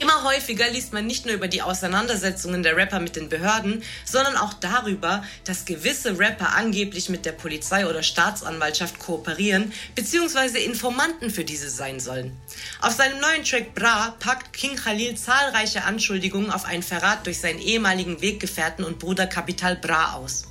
[0.00, 4.34] Immer häufiger liest man nicht nur über die Auseinandersetzungen der Rapper mit den Behörden, sondern
[4.38, 10.64] auch darüber, dass gewisse Rapper angeblich mit der Polizei oder Staatsanwaltschaft kooperieren bzw.
[10.64, 12.34] Informanten für diese sein sollen.
[12.80, 17.58] Auf seinem neuen Track Bra packt King Khalil zahlreiche Anschuldigungen auf einen Verrat durch seinen
[17.58, 20.49] ehemaligen Weggefährten und Bruder Kapital Bra aus.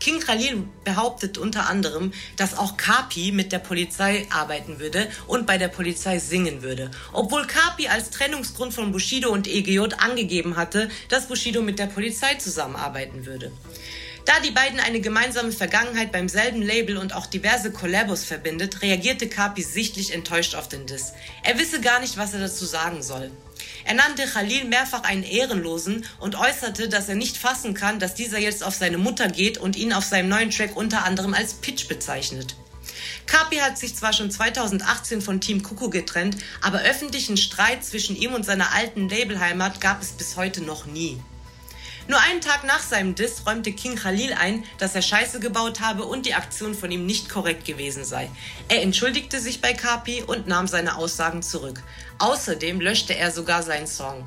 [0.00, 5.58] King Khalil behauptet unter anderem, dass auch Kapi mit der Polizei arbeiten würde und bei
[5.58, 6.90] der Polizei singen würde.
[7.12, 12.34] Obwohl Kapi als Trennungsgrund von Bushido und EGJ angegeben hatte, dass Bushido mit der Polizei
[12.36, 13.52] zusammenarbeiten würde.
[14.24, 19.28] Da die beiden eine gemeinsame Vergangenheit beim selben Label und auch diverse Collabos verbindet, reagierte
[19.28, 21.12] Kapi sichtlich enttäuscht auf den Diss.
[21.42, 23.30] Er wisse gar nicht, was er dazu sagen soll.
[23.84, 28.38] Er nannte Khalil mehrfach einen Ehrenlosen und äußerte, dass er nicht fassen kann, dass dieser
[28.38, 31.88] jetzt auf seine Mutter geht und ihn auf seinem neuen Track unter anderem als Pitch
[31.88, 32.56] bezeichnet.
[33.26, 38.34] Kapi hat sich zwar schon 2018 von Team Kuku getrennt, aber öffentlichen Streit zwischen ihm
[38.34, 41.20] und seiner alten Labelheimat gab es bis heute noch nie.
[42.08, 46.04] Nur einen Tag nach seinem Diss räumte King Khalil ein, dass er Scheiße gebaut habe
[46.04, 48.30] und die Aktion von ihm nicht korrekt gewesen sei.
[48.68, 51.82] Er entschuldigte sich bei Kapi und nahm seine Aussagen zurück.
[52.18, 54.24] Außerdem löschte er sogar seinen Song.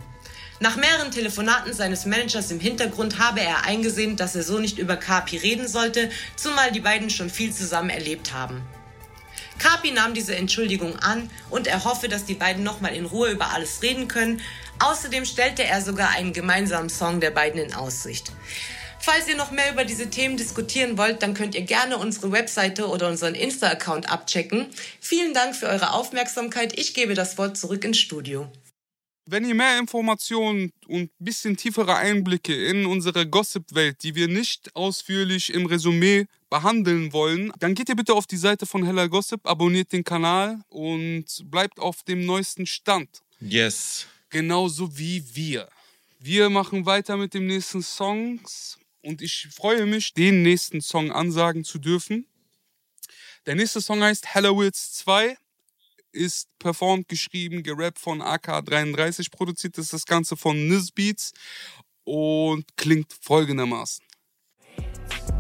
[0.60, 4.96] Nach mehreren Telefonaten seines Managers im Hintergrund habe er eingesehen, dass er so nicht über
[4.96, 8.62] Kapi reden sollte, zumal die beiden schon viel zusammen erlebt haben.
[9.60, 13.52] Kapi nahm diese Entschuldigung an und er hoffe, dass die beiden nochmal in Ruhe über
[13.52, 14.42] alles reden können.
[14.80, 18.32] Außerdem stellte er sogar einen gemeinsamen Song der beiden in Aussicht.
[19.00, 22.88] Falls ihr noch mehr über diese Themen diskutieren wollt, dann könnt ihr gerne unsere Webseite
[22.88, 24.68] oder unseren Insta-Account abchecken.
[25.02, 26.80] Vielen Dank für eure Aufmerksamkeit.
[26.80, 28.50] Ich gebe das Wort zurück ins Studio.
[29.26, 35.54] Wenn ihr mehr Informationen und bisschen tiefere Einblicke in unsere Gossip-Welt, die wir nicht ausführlich
[35.54, 39.94] im Resümee behandeln wollen, dann geht ihr bitte auf die Seite von Hella Gossip, abonniert
[39.94, 43.22] den Kanal und bleibt auf dem neuesten Stand.
[43.40, 44.08] Yes.
[44.30, 45.70] Genauso wie wir.
[46.20, 51.64] Wir machen weiter mit dem nächsten Songs und ich freue mich, den nächsten Song ansagen
[51.64, 52.28] zu dürfen.
[53.46, 55.38] Der nächste Song heißt Hello Wills 2
[56.14, 61.34] ist performt, geschrieben, gerappt von AK33, produziert ist das Ganze von Nizbeats
[62.04, 64.06] und klingt folgendermaßen.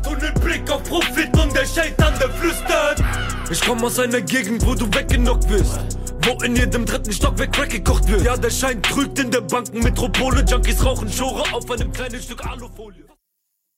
[0.03, 3.01] Tunnelblick auf Profit und der Scheitan, der flüstert.
[3.49, 5.97] Ich komm aus einer Gegend, wo du weggenockt wirst.
[6.23, 8.23] Wo in jedem dritten Stockwerk Crack gekocht wird.
[8.23, 10.43] Ja, der Schein trügt in der Bankenmetropole.
[10.45, 13.05] Junkies rauchen Schore auf einem kleinen Stück Alufolie.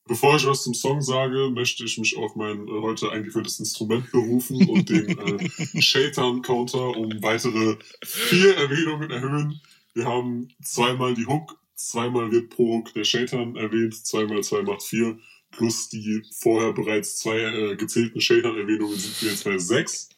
[0.07, 4.11] Bevor ich was zum Song sage, möchte ich mich auf mein äh, heute eingeführtes Instrument
[4.11, 5.49] berufen und den äh,
[5.81, 9.61] Shaitan-Counter um weitere vier Erwähnungen erhöhen.
[9.95, 14.83] Wir haben zweimal die Hook, zweimal wird pro Hook der Shaitan erwähnt, zweimal zwei macht
[14.83, 15.17] vier,
[15.49, 20.09] plus die vorher bereits zwei äh, gezählten Shaitan-Erwähnungen sind wir jetzt bei sechs.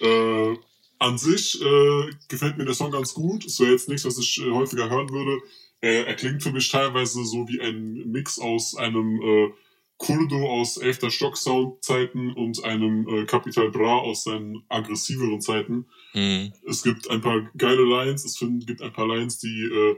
[0.00, 0.54] Äh,
[0.98, 3.44] an sich äh, gefällt mir der Song ganz gut.
[3.44, 5.42] Es wäre jetzt nichts, was ich äh, häufiger hören würde.
[5.80, 9.52] Äh, er klingt für mich teilweise so wie ein Mix aus einem äh,
[9.98, 11.10] Kurdo aus 11.
[11.10, 15.86] Stock Soundzeiten und einem äh, Capital Bra aus seinen aggressiveren Zeiten.
[16.12, 16.52] Mhm.
[16.68, 19.96] Es gibt ein paar geile Lines, es find, gibt ein paar Lines, die äh,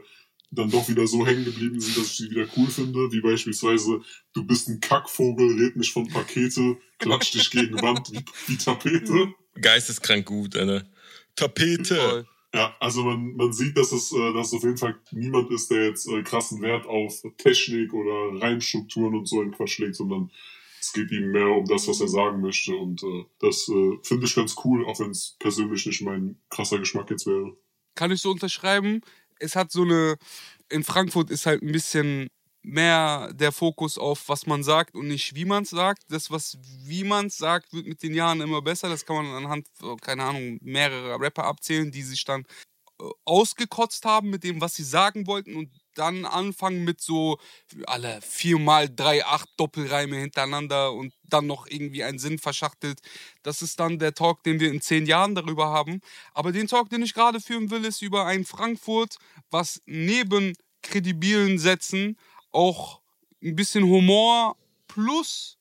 [0.51, 4.01] dann doch wieder so hängen geblieben sind, dass ich sie wieder cool finde, wie beispielsweise,
[4.33, 9.33] du bist ein Kackvogel, red nicht von Pakete, klatsch dich gegen Wand wie, wie Tapete.
[9.61, 10.87] Geisteskrank gut, Alter.
[11.35, 11.95] Tapete.
[11.95, 12.27] Voll.
[12.53, 15.69] Ja, also man, man sieht, dass es, äh, dass es auf jeden Fall niemand ist,
[15.69, 20.31] der jetzt äh, krassen Wert auf Technik oder Reimstrukturen und so einen Quatsch legt, sondern
[20.81, 22.75] es geht ihm mehr um das, was er sagen möchte.
[22.75, 26.79] Und äh, das äh, finde ich ganz cool, auch wenn es persönlich nicht mein krasser
[26.79, 27.55] Geschmack jetzt wäre.
[27.95, 29.01] Kann ich so unterschreiben.
[29.39, 30.17] Es hat so eine,
[30.69, 32.29] in Frankfurt ist halt ein bisschen
[32.69, 36.03] mehr der Fokus auf, was man sagt und nicht, wie man es sagt.
[36.09, 38.89] Das, was wie man es sagt, wird mit den Jahren immer besser.
[38.89, 42.45] Das kann man anhand, äh, keine Ahnung, mehrerer Rapper abzählen, die sich dann
[43.01, 47.37] äh, ausgekotzt haben mit dem, was sie sagen wollten und dann anfangen mit so
[47.87, 52.99] alle viermal drei, acht Doppelreime hintereinander und dann noch irgendwie einen Sinn verschachtelt.
[53.43, 56.01] Das ist dann der Talk, den wir in zehn Jahren darüber haben.
[56.33, 59.17] Aber den Talk, den ich gerade führen will, ist über ein Frankfurt,
[59.49, 62.17] was neben kredibilen Sätzen
[62.51, 63.01] auch
[63.41, 65.59] ein bisschen Humor plus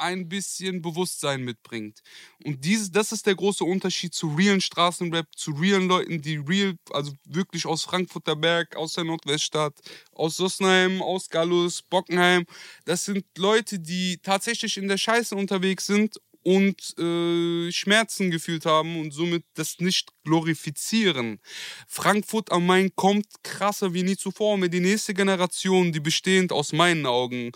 [0.00, 2.00] ein bisschen Bewusstsein mitbringt.
[2.44, 6.74] Und dieses, das ist der große Unterschied zu realen Straßenrap, zu realen Leuten, die real,
[6.90, 9.74] also wirklich aus Frankfurter Berg, aus der Nordweststadt,
[10.12, 12.46] aus Sossenheim, aus Gallus, Bockenheim.
[12.86, 18.98] Das sind Leute, die tatsächlich in der Scheiße unterwegs sind und äh, Schmerzen gefühlt haben
[19.00, 21.38] und somit das nicht glorifizieren.
[21.86, 26.72] Frankfurt am Main kommt krasser wie nie zuvor mit die nächste Generation, die bestehend aus
[26.72, 27.52] meinen Augen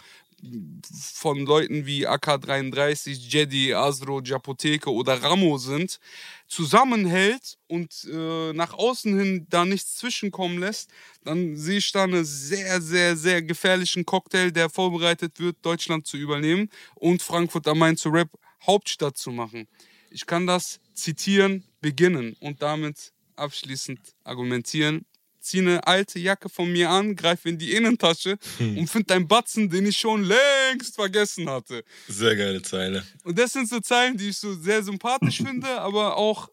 [1.14, 6.00] von Leuten wie AK33, Jedi, Asro, Japoteke oder Ramo sind,
[6.46, 10.90] zusammenhält und äh, nach außen hin da nichts zwischenkommen lässt,
[11.24, 16.16] dann sehe ich da einen sehr, sehr, sehr gefährlichen Cocktail, der vorbereitet wird, Deutschland zu
[16.16, 18.28] übernehmen und Frankfurt am Main zu Rap
[18.66, 19.68] Hauptstadt zu machen.
[20.10, 25.06] Ich kann das zitieren, beginnen und damit abschließend argumentieren
[25.44, 28.78] ziehe eine alte Jacke von mir an, greife in die Innentasche hm.
[28.78, 31.84] und finde einen Batzen, den ich schon längst vergessen hatte.
[32.08, 33.06] Sehr geile Zeile.
[33.22, 36.48] Und das sind so Zeilen, die ich so sehr sympathisch finde, aber auch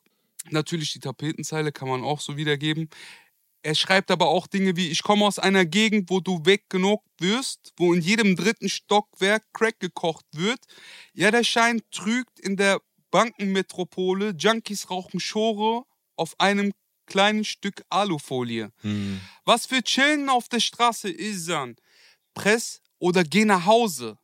[0.50, 2.90] natürlich die Tapetenzeile kann man auch so wiedergeben.
[3.64, 7.04] Er schreibt aber auch Dinge wie, ich komme aus einer Gegend, wo du weg genug
[7.20, 10.60] wirst, wo in jedem dritten Stockwerk Crack gekocht wird.
[11.14, 12.82] Ja, der Schein trügt in der
[13.12, 15.84] Bankenmetropole, Junkies rauchen Schore
[16.16, 16.72] auf einem
[17.06, 18.72] kleinen Stück Alufolie.
[18.82, 19.22] Hm.
[19.46, 21.76] Was für Chillen auf der Straße ist dann?
[22.34, 24.18] Press oder geh nach Hause.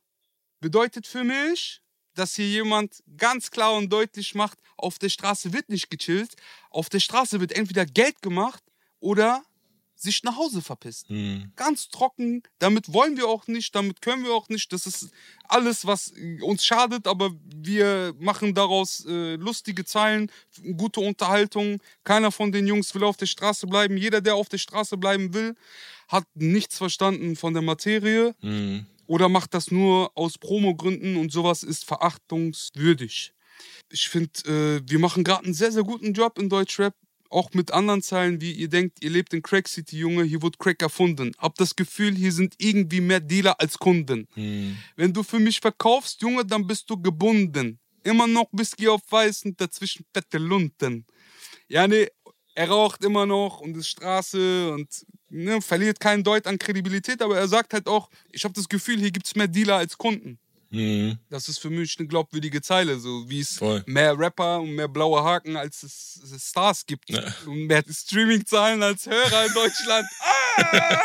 [0.60, 1.82] Bedeutet für mich,
[2.14, 6.34] dass hier jemand ganz klar und deutlich macht, auf der Straße wird nicht gechillt,
[6.70, 8.62] auf der Straße wird entweder Geld gemacht
[9.00, 9.42] oder
[9.98, 11.10] sich nach Hause verpisst.
[11.10, 11.52] Mhm.
[11.56, 12.42] Ganz trocken.
[12.58, 14.72] Damit wollen wir auch nicht, damit können wir auch nicht.
[14.72, 15.10] Das ist
[15.48, 20.30] alles, was uns schadet, aber wir machen daraus äh, lustige Zeilen,
[20.76, 21.80] gute Unterhaltung.
[22.04, 23.96] Keiner von den Jungs will auf der Straße bleiben.
[23.96, 25.56] Jeder, der auf der Straße bleiben will,
[26.06, 28.34] hat nichts verstanden von der Materie.
[28.40, 28.86] Mhm.
[29.06, 33.32] Oder macht das nur aus Promogründen und sowas ist verachtungswürdig.
[33.90, 36.94] Ich finde, äh, wir machen gerade einen sehr, sehr guten Job in Deutschrap
[37.30, 40.58] auch mit anderen Zeilen, wie ihr denkt, ihr lebt in Crack City, Junge, hier wird
[40.58, 41.32] Crack erfunden.
[41.38, 44.26] Hab das Gefühl, hier sind irgendwie mehr Dealer als Kunden.
[44.34, 44.76] Hm.
[44.96, 47.78] Wenn du für mich verkaufst, Junge, dann bist du gebunden.
[48.02, 51.04] Immer noch Whisky auf Weiß und dazwischen fette Lunten.
[51.68, 52.08] Ja, nee,
[52.54, 54.88] er raucht immer noch und ist Straße und
[55.28, 58.98] ne, verliert keinen Deut an Kredibilität, aber er sagt halt auch, ich habe das Gefühl,
[58.98, 60.38] hier gibt es mehr Dealer als Kunden.
[60.70, 61.18] Mhm.
[61.30, 63.82] Das ist für mich eine glaubwürdige Zeile, so wie es Voll.
[63.86, 67.22] mehr Rapper und mehr blaue Haken als es, Stars gibt ja.
[67.46, 70.06] und mehr Streaming-Zahlen als Hörer in Deutschland.
[70.20, 71.04] ah!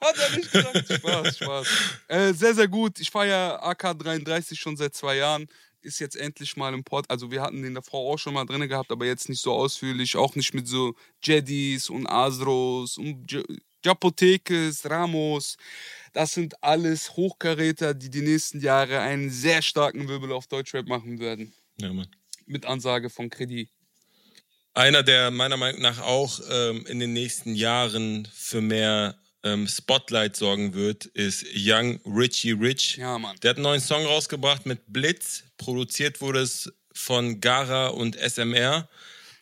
[0.00, 0.92] Hat er nicht gesagt.
[0.92, 1.66] Spaß, Spaß.
[2.08, 2.98] Äh, sehr, sehr gut.
[2.98, 5.46] Ich feiere AK33 schon seit zwei Jahren.
[5.82, 7.06] Ist jetzt endlich mal im Pod.
[7.08, 10.16] Also, wir hatten den davor auch schon mal drin gehabt, aber jetzt nicht so ausführlich.
[10.16, 13.32] Auch nicht mit so Jedis und Asros und
[13.84, 15.56] Japotekes, Ramos.
[16.12, 21.20] Das sind alles Hochkaräter, die die nächsten Jahre einen sehr starken Wirbel auf Deutschrap machen
[21.20, 21.52] werden.
[21.80, 22.08] Ja, Mann.
[22.46, 23.70] Mit Ansage von Kredit.
[24.74, 30.36] Einer, der meiner Meinung nach auch ähm, in den nächsten Jahren für mehr ähm, Spotlight
[30.36, 32.96] sorgen wird, ist Young Richie Rich.
[32.96, 33.36] Ja, Mann.
[33.42, 35.44] Der hat einen neuen Song rausgebracht mit Blitz.
[35.56, 38.88] Produziert wurde es von Gara und SMR.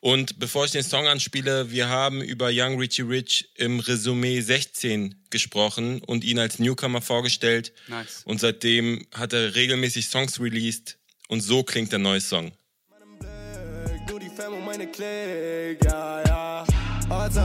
[0.01, 5.15] Und bevor ich den Song anspiele, wir haben über Young Richie Rich im Resümee 16
[5.31, 7.73] gesprochen und ihn als Newcomer vorgestellt.
[7.89, 8.23] Nice.
[8.25, 12.53] Und seitdem hat er regelmäßig Songs released und so klingt der neue Song.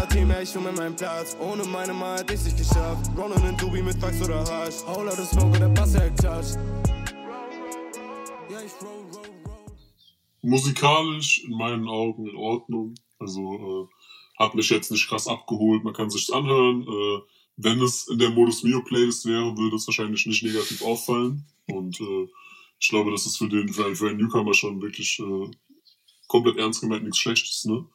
[0.10, 1.36] Team, ey, ich mit meinem Platz.
[1.40, 3.10] Ohne meine Mal hätte ich nicht geschafft.
[3.18, 4.76] Ronan und Dubi mit Fax oder Hasch.
[4.86, 6.56] Hol out the smoke und der Bass, er touch.
[8.50, 9.03] Ja, ich roll
[10.44, 12.96] musikalisch in meinen Augen in Ordnung.
[13.20, 16.84] Also äh, hat mich jetzt nicht krass abgeholt, man kann sich's anhören.
[16.84, 17.22] Äh,
[17.56, 21.46] wenn es in der Modus Mio Playlist wäre, würde es wahrscheinlich nicht negativ auffallen.
[21.68, 22.28] Und äh,
[22.80, 25.52] ich glaube, das ist für den für, für einen Newcomer schon wirklich äh,
[26.28, 27.66] komplett ernst gemeint nichts Schlechtes.
[27.66, 27.86] Ne?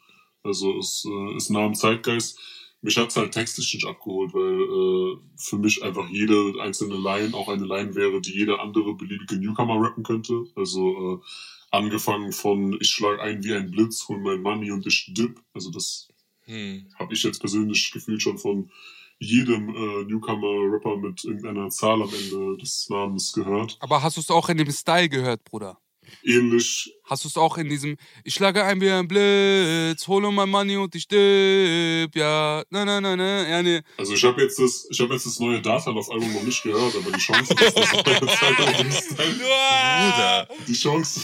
[0.43, 2.39] Also es äh, ist nah am Zeitgeist.
[2.81, 7.49] Mich hat's halt textlich nicht abgeholt, weil äh, für mich einfach jede einzelne Line auch
[7.49, 10.45] eine Line wäre, die jeder andere beliebige Newcomer rappen könnte.
[10.55, 11.27] Also äh,
[11.71, 15.43] Angefangen von ich schlage ein wie ein Blitz, hol mein Money und ich dip.
[15.53, 16.09] Also das
[16.45, 16.87] hm.
[16.99, 18.71] habe ich jetzt persönlich gefühlt schon von
[19.19, 23.77] jedem äh, Newcomer-Rapper mit irgendeiner Zahl am Ende des Namens gehört.
[23.81, 25.79] Aber hast du es auch in dem Style gehört, Bruder?
[26.23, 26.93] Ähnlich.
[27.05, 30.77] Hast du es auch in diesem, ich schlage ein wie ein Blitz, hole mein Money
[30.77, 33.83] und ich dip, ja, na, na, na, na, ja, ne.
[33.97, 37.11] Also ich habe jetzt das, ich habe jetzt das neue Dartland-Album noch nicht gehört, aber
[37.11, 40.49] die Chance, dass das deine Zeile in dem Style, Bruder.
[40.67, 41.21] die Chance,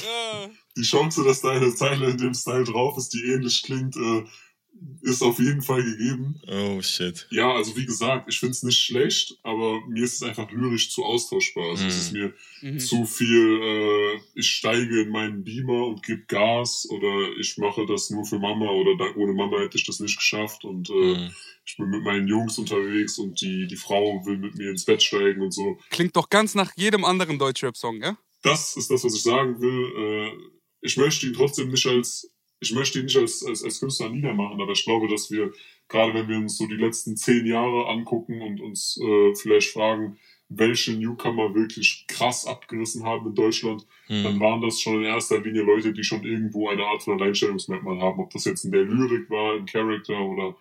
[0.76, 4.24] die Chance, dass deine Zeile in dem Style drauf ist, die ähnlich klingt, äh,
[5.02, 6.40] ist auf jeden Fall gegeben.
[6.48, 7.26] Oh shit.
[7.30, 11.04] Ja, also wie gesagt, ich find's nicht schlecht, aber mir ist es einfach lyrisch zu
[11.04, 11.70] austauschbar.
[11.70, 12.00] Also es Mhm.
[12.00, 12.78] ist mir Mhm.
[12.78, 18.10] zu viel, äh, ich steige in meinen Beamer und gebe Gas oder ich mache das
[18.10, 21.30] nur für Mama oder da, ohne Mama hätte ich das nicht geschafft und äh, Mhm.
[21.66, 25.02] ich bin mit meinen Jungs unterwegs und die, die Frau will mit mir ins Bett
[25.02, 25.78] steigen und so.
[25.90, 28.16] Klingt doch ganz nach jedem anderen Deutschrap-Song, ja?
[28.42, 30.32] Das ist das, was ich sagen will.
[30.32, 30.32] Äh,
[30.82, 32.30] ich möchte ihn trotzdem nicht als,
[32.64, 35.52] ich möchte ihn nicht als, als, als Künstler niedermachen, aber ich glaube, dass wir,
[35.88, 40.18] gerade wenn wir uns so die letzten zehn Jahre angucken und uns äh, vielleicht fragen,
[40.48, 44.40] welche Newcomer wirklich krass abgerissen haben in Deutschland, dann Mhm.
[44.40, 48.20] waren das schon in erster Linie Leute, die schon irgendwo eine Art von Alleinstellungsmerkmal haben.
[48.20, 50.56] Ob das jetzt in der Lyrik war, im Charakter oder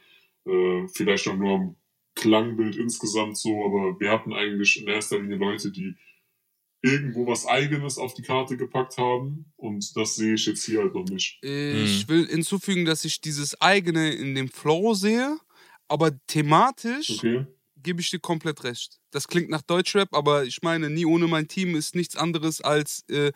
[0.46, 1.76] äh, vielleicht auch nur am
[2.16, 3.64] Klangbild insgesamt so.
[3.66, 5.96] Aber wir hatten eigentlich in erster Linie Leute, die
[6.84, 9.52] irgendwo was Eigenes auf die Karte gepackt haben.
[9.56, 11.40] Und das sehe ich jetzt hier halt noch nicht.
[11.42, 15.38] Ich will hinzufügen, dass ich dieses eigene in dem Flow sehe,
[15.88, 17.48] aber thematisch Okay?
[17.78, 19.00] gebe ich dir komplett recht.
[19.12, 23.06] Das klingt nach Deutschrap, aber ich meine, nie ohne mein Team ist nichts anderes als
[23.10, 23.32] äh,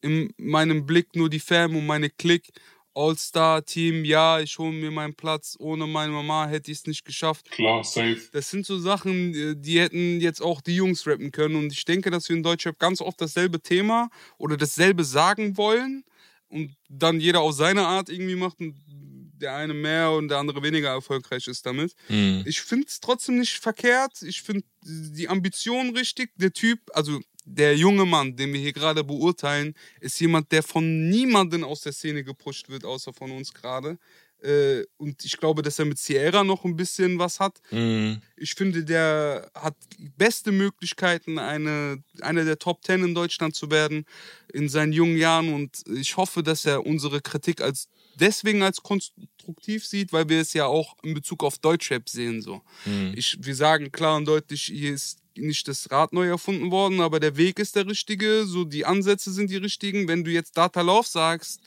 [0.00, 2.52] in meinem Blick nur die Fam und meine Clique.
[2.94, 5.56] All-Star-Team, ja, ich hole mir meinen Platz.
[5.58, 7.50] Ohne meine Mama hätte ich es nicht geschafft.
[7.50, 8.22] Klar, safe.
[8.32, 11.56] Das sind so Sachen, äh, die hätten jetzt auch die Jungs rappen können.
[11.56, 16.04] Und ich denke, dass wir in Deutschrap ganz oft dasselbe Thema oder dasselbe sagen wollen
[16.48, 18.76] und dann jeder auf seine Art irgendwie macht und
[19.44, 21.94] der eine mehr und der andere weniger erfolgreich ist damit.
[22.08, 22.44] Mhm.
[22.46, 24.22] Ich finde es trotzdem nicht verkehrt.
[24.22, 26.30] Ich finde die Ambition richtig.
[26.36, 31.08] Der Typ, also der junge Mann, den wir hier gerade beurteilen, ist jemand, der von
[31.08, 33.98] niemandem aus der Szene gepusht wird, außer von uns gerade.
[34.42, 37.60] Äh, und ich glaube, dass er mit Sierra noch ein bisschen was hat.
[37.70, 38.20] Mhm.
[38.36, 39.74] Ich finde, der hat
[40.16, 44.04] beste Möglichkeiten, eine, einer der Top Ten in Deutschland zu werden
[44.52, 45.54] in seinen jungen Jahren.
[45.54, 50.52] Und ich hoffe, dass er unsere Kritik als deswegen als konstruktiv sieht, weil wir es
[50.52, 52.42] ja auch in Bezug auf Deutschrap sehen.
[52.42, 52.60] So.
[52.84, 53.14] Mhm.
[53.16, 57.20] Ich, wir sagen klar und deutlich, hier ist nicht das Rad neu erfunden worden, aber
[57.20, 60.08] der Weg ist der richtige, so die Ansätze sind die richtigen.
[60.08, 61.60] Wenn du jetzt Data Love sagst,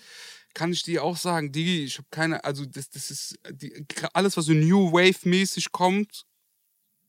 [0.54, 4.38] kann ich dir auch sagen, Digi, ich habe keine, also das, das ist die, alles,
[4.38, 6.26] was so New Wave-mäßig kommt,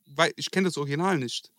[0.05, 1.51] weil ich kenne das Original nicht.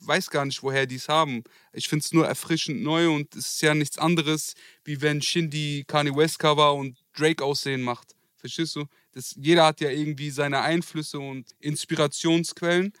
[0.00, 1.44] Weiß gar nicht, woher die es haben.
[1.72, 4.54] Ich finde es nur erfrischend neu und es ist ja nichts anderes,
[4.84, 8.15] wie wenn Shindy Kanye West Cover und Drake Aussehen macht.
[8.48, 8.86] Verstehst du?
[9.12, 12.92] Das, jeder hat ja irgendwie seine Einflüsse und Inspirationsquellen.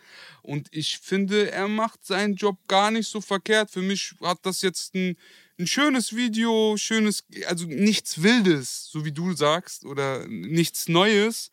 [0.42, 3.70] Und ich finde, er macht seinen Job gar nicht so verkehrt.
[3.70, 5.16] Für mich hat das jetzt ein,
[5.58, 11.50] ein schönes Video, schönes, also nichts Wildes, so wie du sagst, oder nichts Neues,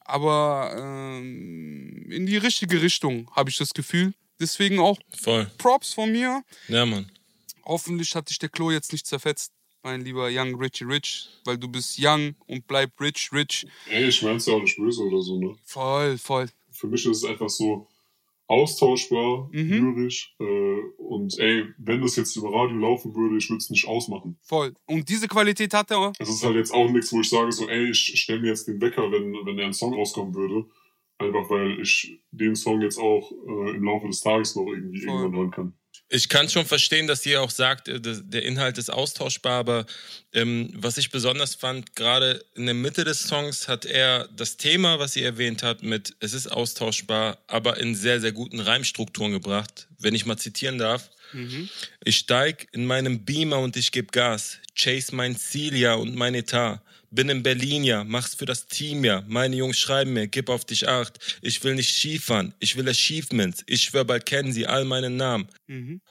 [0.00, 4.12] aber ähm, in die richtige Richtung, habe ich das Gefühl.
[4.40, 5.50] Deswegen auch Voll.
[5.58, 6.42] Props von mir.
[6.68, 7.10] Ja, Mann.
[7.64, 9.52] Hoffentlich hat dich der Klo jetzt nicht zerfetzt,
[9.82, 13.66] mein lieber Young Richie Rich, weil du bist young und bleib rich, rich.
[13.88, 15.56] Ey, ich mein's ja auch nicht böse oder so, ne?
[15.64, 16.48] Voll, voll.
[16.70, 17.86] Für mich ist es einfach so
[18.46, 19.94] austauschbar, Mhm.
[19.94, 20.34] lyrisch.
[20.40, 24.38] Äh, und ey, wenn das jetzt über Radio laufen würde, ich würde es nicht ausmachen.
[24.42, 24.74] Voll.
[24.86, 26.12] Und diese Qualität hat er.
[26.18, 28.66] Es ist halt jetzt auch nichts, wo ich sage so, ey, ich stelle mir jetzt
[28.66, 30.68] den Wecker, wenn, wenn der ein Song rauskommen würde.
[31.18, 35.10] Einfach weil ich den Song jetzt auch äh, im Laufe des Tages noch irgendwie Voll.
[35.20, 35.72] irgendwann hören kann.
[36.12, 39.86] Ich kann schon verstehen, dass ihr auch sagt, äh, der Inhalt ist austauschbar, aber
[40.32, 44.98] ähm, was ich besonders fand, gerade in der Mitte des Songs hat er das Thema,
[44.98, 49.86] was sie erwähnt hat, mit es ist austauschbar, aber in sehr, sehr guten Reimstrukturen gebracht.
[50.00, 51.10] Wenn ich mal zitieren darf.
[52.04, 54.58] Ich steig in meinem Beamer und ich geb Gas.
[54.76, 56.82] Chase mein Ziel ja und mein Etat.
[57.12, 59.24] Bin in Berlin ja, mach's für das Team ja.
[59.26, 61.18] Meine Jungs schreiben mir, gib auf dich acht.
[61.42, 63.64] Ich will nicht Skifahren, ich will Achievements.
[63.66, 65.48] Ich schwör, bald kennen sie all meine Namen.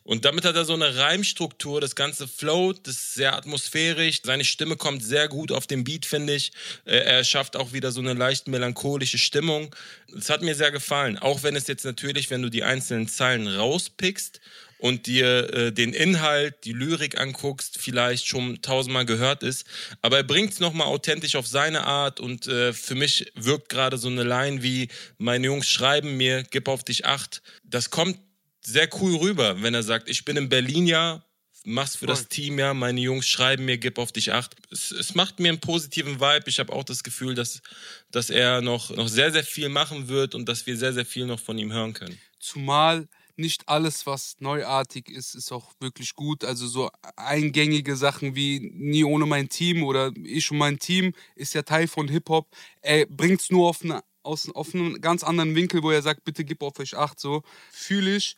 [0.04, 4.20] Und damit hat er so eine Reimstruktur, das ganze float, das ist sehr atmosphärisch.
[4.24, 6.52] Seine Stimme kommt sehr gut auf den Beat, finde ich.
[6.84, 9.74] Er schafft auch wieder so eine leicht melancholische Stimmung.
[10.14, 11.18] Das hat mir sehr gefallen.
[11.18, 14.42] Auch wenn es jetzt natürlich, wenn du die einzelnen Zeilen rauspickst
[14.80, 19.66] und dir äh, den Inhalt, die Lyrik anguckst, vielleicht schon tausendmal gehört ist.
[20.02, 23.98] Aber er bringt es nochmal authentisch auf seine Art und äh, für mich wirkt gerade
[23.98, 27.42] so eine Line wie, meine Jungs schreiben mir, gib auf dich acht.
[27.64, 28.18] Das kommt
[28.62, 31.24] sehr cool rüber, wenn er sagt, ich bin in Berlin ja,
[31.66, 32.30] mach's für das Voll.
[32.30, 34.56] Team ja, meine Jungs schreiben mir, gib auf dich acht.
[34.72, 36.46] Es, es macht mir einen positiven Vibe.
[36.48, 37.62] Ich habe auch das Gefühl, dass,
[38.12, 41.26] dass er noch, noch sehr, sehr viel machen wird und dass wir sehr, sehr viel
[41.26, 42.18] noch von ihm hören können.
[42.40, 43.08] Zumal
[43.40, 46.44] nicht alles, was neuartig ist, ist auch wirklich gut.
[46.44, 51.54] Also so eingängige Sachen wie Nie ohne mein Team oder Ich und mein Team ist
[51.54, 52.48] ja Teil von Hip-Hop.
[52.82, 56.24] Er bringt es nur auf, eine, aus, auf einen ganz anderen Winkel, wo er sagt,
[56.26, 57.20] bitte gib auf euch acht.
[57.20, 58.36] So fühle ich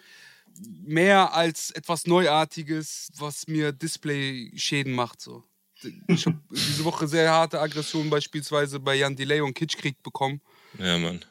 [0.83, 5.21] mehr als etwas Neuartiges, was mir Display-Schäden macht.
[5.21, 5.43] So.
[6.07, 10.41] Ich habe diese Woche sehr harte Aggressionen beispielsweise bei Jan Delay und Kitschkrieg bekommen.
[10.77, 11.25] Ja, Mann.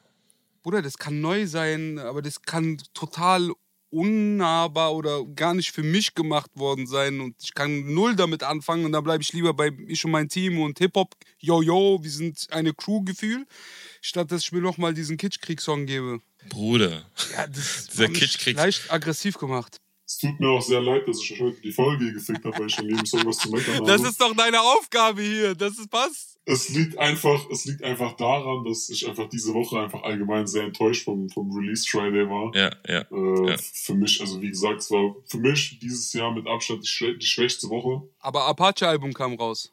[0.62, 3.50] Bruder, das kann neu sein, aber das kann total
[3.90, 8.84] unnahbar oder gar nicht für mich gemacht worden sein und ich kann null damit anfangen
[8.84, 12.10] und dann bleibe ich lieber bei ich und mein Team und Hip-Hop, yo, yo, wir
[12.10, 13.46] sind eine Crew-Gefühl,
[14.00, 16.20] statt dass ich mir nochmal diesen Kitschkrieg-Song gebe.
[16.48, 17.04] Bruder.
[17.32, 18.56] Ja, das Dieser Kitschkrieg.
[18.56, 19.76] leicht aggressiv gemacht.
[20.06, 22.66] Es tut mir auch sehr leid, dass ich heute die Folge hier gefickt habe, weil
[22.66, 23.86] ich in jedem Song was zu meckern habe.
[23.86, 26.29] Das ist doch deine Aufgabe hier, das ist passt.
[26.44, 30.64] Es liegt einfach, es liegt einfach daran, dass ich einfach diese Woche einfach allgemein sehr
[30.64, 32.54] enttäuscht vom, vom Release Friday war.
[32.54, 33.00] Ja, ja.
[33.10, 33.56] Äh, Ja.
[33.58, 37.26] Für mich, also wie gesagt, es war für mich dieses Jahr mit Abstand die, die
[37.26, 38.08] schwächste Woche.
[38.20, 39.72] Aber Apache-Album kam raus.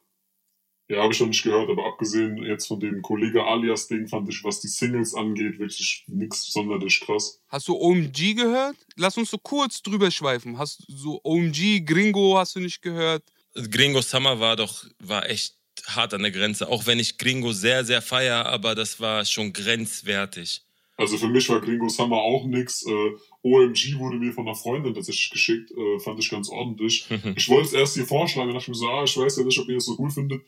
[0.90, 4.42] Ja, habe ich noch nicht gehört, aber abgesehen jetzt von dem Kollege Alias-Ding fand ich,
[4.46, 7.42] was die Singles angeht, wirklich nichts sonderlich krass.
[7.50, 8.78] Hast du OMG gehört?
[8.96, 10.58] Lass uns so kurz drüber schweifen.
[10.58, 13.24] Hast du so OMG, Gringo hast du nicht gehört?
[13.70, 15.58] Gringo Summer war doch, war echt
[15.88, 16.68] hart an der Grenze.
[16.68, 20.62] Auch wenn ich Gringo sehr, sehr feier, aber das war schon grenzwertig.
[20.98, 22.84] Also für mich war Gringo Summer auch nix.
[22.84, 23.12] Äh,
[23.44, 27.08] OMG wurde mir von einer Freundin tatsächlich geschickt, äh, fand ich ganz ordentlich.
[27.36, 29.60] ich wollte es erst hier vorschlagen, dachte ich mir so, ah, ich weiß ja nicht,
[29.60, 30.42] ob ihr das so cool findet.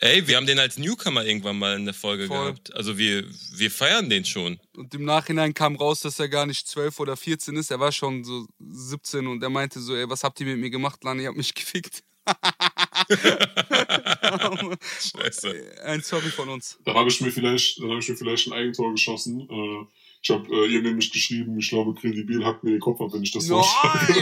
[0.00, 2.38] Ey, wir haben den als Newcomer irgendwann mal in der Folge Voll.
[2.38, 2.72] gehabt.
[2.76, 3.24] Also wir,
[3.56, 4.60] wir feiern den schon.
[4.76, 7.72] Und im Nachhinein kam raus, dass er gar nicht 12 oder 14 ist.
[7.72, 10.70] Er war schon so 17 und er meinte so, ey, was habt ihr mit mir
[10.70, 11.22] gemacht, Lani?
[11.22, 12.04] Ihr habt mich gefickt.
[15.00, 15.82] Scheiße.
[15.84, 16.78] Ein Sorry von uns.
[16.84, 19.48] Dann habe ich mir vielleicht, dann habe ich mir vielleicht ein Eigentor geschossen.
[19.50, 19.86] Äh,
[20.22, 23.22] ich habe äh, ihr nämlich geschrieben, ich glaube, Credibil hackt mir den Kopf ab, wenn
[23.22, 24.14] ich das vorschlage.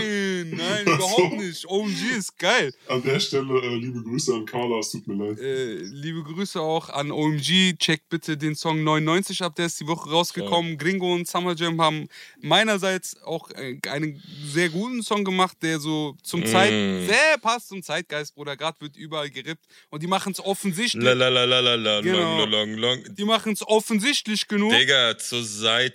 [0.46, 1.66] Nein, nein, überhaupt nicht.
[1.68, 2.72] OMG ist geil.
[2.88, 5.38] An der Stelle äh, liebe Grüße an Carla, es tut mir leid.
[5.40, 7.76] Äh, liebe Grüße auch an OMG.
[7.78, 10.76] Checkt bitte den Song 99 ab, der ist die Woche rausgekommen.
[10.78, 12.08] Gringo und Summer Jam haben
[12.40, 17.06] meinerseits auch äh, einen sehr guten Song gemacht, der so zum Zeit Mm.
[17.06, 18.56] sehr passt zum Zeitgeist, Bruder.
[18.56, 21.02] Gerade wird überall gerippt und die machen es offensichtlich.
[21.02, 22.44] La la la la la la, Genau.
[22.44, 23.14] long, long, long.
[23.16, 24.72] Die machen es offensichtlich genug.
[24.72, 25.42] Digga, zur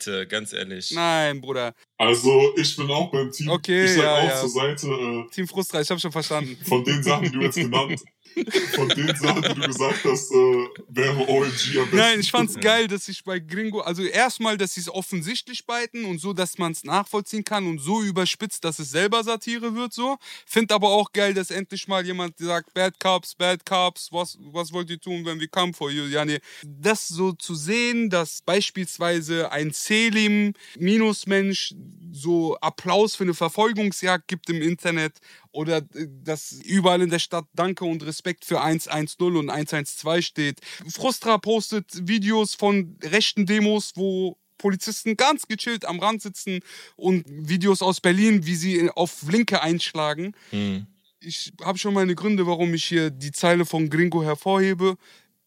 [0.02, 0.92] Seite, ganz ehrlich.
[0.92, 1.74] Nein, Bruder.
[1.98, 3.50] Also, ich bin auch beim Team.
[3.50, 4.40] Okay, ich sag ja, auch ja.
[4.40, 6.58] zur Seite, äh, Team Frustra, ich hab schon verstanden.
[6.66, 8.02] von den Sachen, die du jetzt genannt
[8.74, 11.96] von den Sachen, die du gesagt hast, äh, wäre OMG am besten.
[11.96, 16.06] Nein, ich fand's geil, dass ich bei Gringo, also erstmal, dass sie es offensichtlich beiten
[16.06, 19.94] und so, dass man es nachvollziehen kann und so überspitzt, dass es selber Satire wird,
[19.94, 20.18] so.
[20.46, 24.72] Find aber auch geil, dass endlich mal jemand sagt, Bad Cops, Bad Cops, was, was
[24.72, 26.06] wollt ihr tun, wenn wir come for you?
[26.06, 26.40] Ja, nee.
[26.64, 31.74] Das so zu sehen, dass beispielsweise ein Selim, Minusmensch,
[32.12, 35.14] so Applaus für eine Verfolgungsjagd gibt im Internet
[35.52, 40.62] oder äh, dass überall in der Stadt Danke und Respekt für 110 und 112 steht.
[40.88, 46.60] Frustra postet Videos von rechten Demos, wo Polizisten ganz gechillt am Rand sitzen
[46.96, 50.34] und Videos aus Berlin, wie sie auf Linke einschlagen.
[50.52, 50.86] Hm.
[51.20, 54.98] Ich habe schon meine Gründe, warum ich hier die Zeile von Gringo hervorhebe.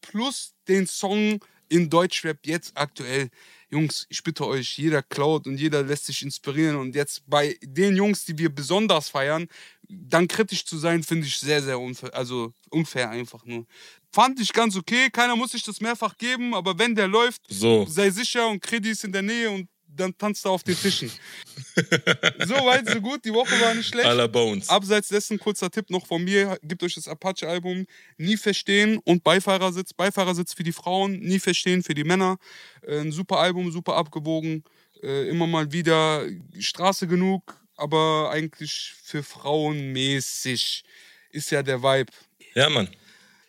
[0.00, 3.30] Plus den Song in Deutschrap jetzt aktuell.
[3.74, 6.76] Jungs, ich bitte euch, jeder klaut und jeder lässt sich inspirieren.
[6.76, 9.48] Und jetzt bei den Jungs, die wir besonders feiern,
[9.88, 12.14] dann kritisch zu sein, finde ich sehr, sehr unfair.
[12.14, 13.66] Also unfair einfach nur.
[14.12, 15.10] Fand ich ganz okay.
[15.10, 17.84] Keiner muss sich das mehrfach geben, aber wenn der läuft, So.
[17.86, 21.08] sei sicher und Kredi ist in der Nähe und dann tanzt er auf den Tischen.
[22.46, 23.24] so weit, so gut.
[23.24, 24.06] Die Woche war nicht schlecht.
[24.06, 24.68] A la Bones.
[24.68, 27.86] Abseits dessen, kurzer Tipp noch von mir, gebt euch das Apache-Album
[28.16, 29.92] Nie Verstehen und Beifahrersitz.
[29.92, 32.38] Beifahrersitz für die Frauen, Nie Verstehen für die Männer.
[32.82, 34.64] Äh, Ein super Album, super abgewogen.
[35.02, 36.26] Äh, Immer mal wieder
[36.58, 40.84] Straße genug, aber eigentlich für Frauen mäßig.
[41.30, 42.12] Ist ja der Vibe.
[42.54, 42.88] Ja, Mann.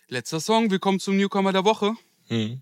[0.08, 1.94] Letzter Song, wir kommen zum Newcomer der Woche.
[2.28, 2.62] Hm.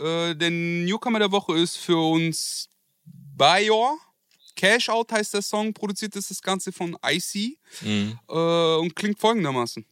[0.00, 2.68] Äh, der Newcomer der Woche ist für uns
[3.38, 3.96] Bayor.
[4.56, 8.18] Cash Out heißt der Song, produziert ist das Ganze von IC Hm.
[8.28, 9.86] äh, und klingt folgendermaßen.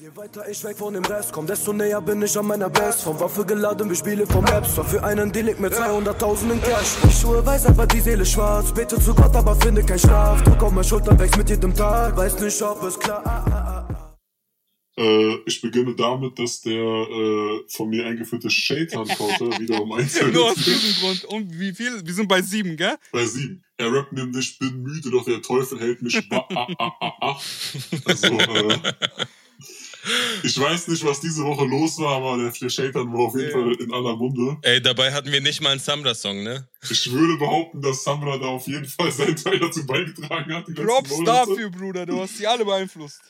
[0.00, 3.02] Je weiter ich weg von dem Rest komm, desto näher bin ich an meiner Best.
[3.02, 4.74] Vom Waffe geladen, wir spielen vom Apps.
[4.86, 6.96] Für einen Delikt mit 200.000 in Cash.
[7.02, 8.72] Die Schuhe weiß, aber die Seele schwarz.
[8.72, 10.40] Bete zu Gott, aber finde kein Schlaf.
[10.44, 12.16] Druck auf meine Schultern wächst mit jedem Tag.
[12.16, 13.88] Weiß nicht, ob es klar.
[14.98, 20.50] Äh, ich beginne damit, dass der äh, von mir eingeführte Shaitan-Counter wieder um eins Nur
[20.50, 21.24] aus diesem Grund.
[21.26, 22.04] Und wie viel?
[22.04, 22.96] Wir sind bei sieben, gell?
[23.12, 23.62] Bei sieben.
[23.76, 27.38] Er rappt nämlich, bin müde, doch der Teufel hält mich wa ah.
[28.06, 28.78] Also, äh,
[30.42, 33.50] Ich weiß nicht, was diese Woche los war, aber der, der Shaitan war auf jeden
[33.50, 33.52] Ja.
[33.52, 34.56] Fall in aller Munde.
[34.62, 36.68] Ey, dabei hatten wir nicht mal einen Samra-Song, ne?
[36.90, 40.64] Ich würde behaupten, dass Samra da auf jeden Fall seinen Teil dazu beigetragen hat.
[40.74, 42.04] Props dafür, Bruder.
[42.04, 43.20] Du hast die alle beeinflusst.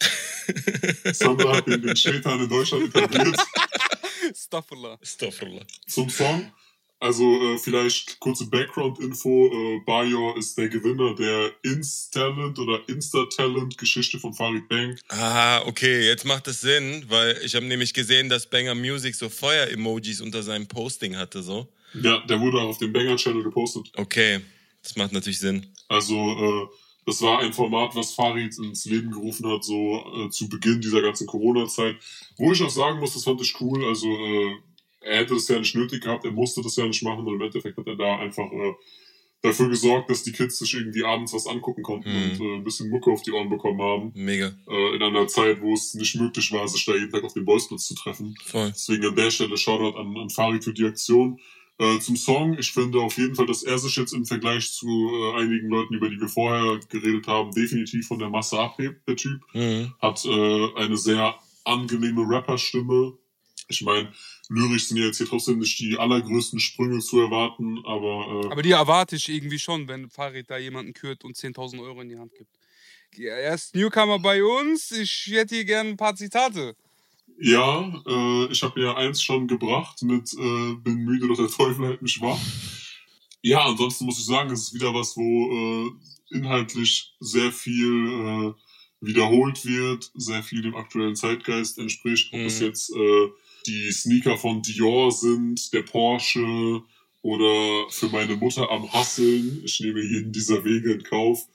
[1.12, 3.36] Samra hat den, den Shaitan in Deutschland etabliert.
[4.34, 4.98] Staffela.
[5.02, 5.64] Astaghfirullah.
[5.86, 6.52] Zum Song.
[7.00, 9.50] Also äh, vielleicht kurze Background-Info.
[9.52, 14.98] Äh, Bayor ist der Gewinner der Inst-Talent oder Insta-Talent-Geschichte von Farid Bang.
[15.08, 19.28] Ah, okay, jetzt macht es Sinn, weil ich habe nämlich gesehen, dass Banger Music so
[19.28, 21.68] Feuer-Emojis unter seinem Posting hatte, so.
[21.92, 23.92] Ja, der wurde auch auf dem Banger-Channel gepostet.
[23.96, 24.40] Okay,
[24.82, 25.66] das macht natürlich Sinn.
[25.88, 26.66] Also äh,
[27.06, 31.02] das war ein Format, was Farid ins Leben gerufen hat, so äh, zu Beginn dieser
[31.02, 31.96] ganzen Corona-Zeit.
[32.36, 33.84] Wo ich auch sagen muss, das fand ich cool.
[33.84, 34.54] Also äh,
[35.02, 37.42] er hätte das ja nicht nötig gehabt, er musste das ja nicht machen und im
[37.42, 38.72] Endeffekt hat er da einfach äh,
[39.42, 42.30] dafür gesorgt, dass die Kids sich irgendwie abends was angucken konnten Mhm.
[42.30, 44.12] und äh, ein bisschen Mucke auf die Ohren bekommen haben.
[44.14, 44.54] Mega.
[44.66, 47.44] Äh, in einer Zeit, wo es nicht möglich war, sich da jeden Tag auf den
[47.44, 48.34] Bolzplatz zu treffen.
[48.42, 48.70] Voll.
[48.74, 51.38] Deswegen an der Stelle Shoutout an, an Farid für die Aktion.
[51.78, 54.86] Äh, zum Song, ich finde auf jeden Fall, dass er sich jetzt im Vergleich zu
[54.86, 59.16] äh, einigen Leuten, über die wir vorher geredet haben, definitiv von der Masse abhebt, der
[59.16, 59.40] Typ.
[59.54, 59.92] Mhm.
[60.00, 63.18] Hat äh, eine sehr angenehme Rapperstimme.
[63.68, 64.12] Ich meine,
[64.48, 68.62] lyrisch sind ja jetzt hier trotzdem nicht die allergrößten Sprünge zu erwarten, aber, äh, Aber
[68.62, 72.18] die erwarte ich irgendwie schon, wenn Farid da jemanden kürt und 10.000 Euro in die
[72.18, 72.50] Hand gibt.
[73.18, 74.90] Er ist Newcomer bei uns.
[74.90, 76.76] Ich hätte hier gerne ein paar Zitate.
[77.40, 81.86] Ja, äh, ich habe ja eins schon gebracht mit äh, Bin müde, doch der Teufel
[81.86, 82.38] hält mich wach.
[83.42, 88.52] Ja, ansonsten muss ich sagen, es ist wieder was, wo äh, inhaltlich sehr viel äh,
[89.00, 92.32] wiederholt wird, sehr viel dem aktuellen Zeitgeist entspricht.
[92.32, 92.46] Ob Mhm.
[92.46, 93.28] es jetzt äh,
[93.66, 96.82] die Sneaker von Dior sind, der Porsche
[97.22, 99.62] oder für meine Mutter am Hasseln.
[99.64, 101.46] Ich nehme jeden dieser Wege in Kauf.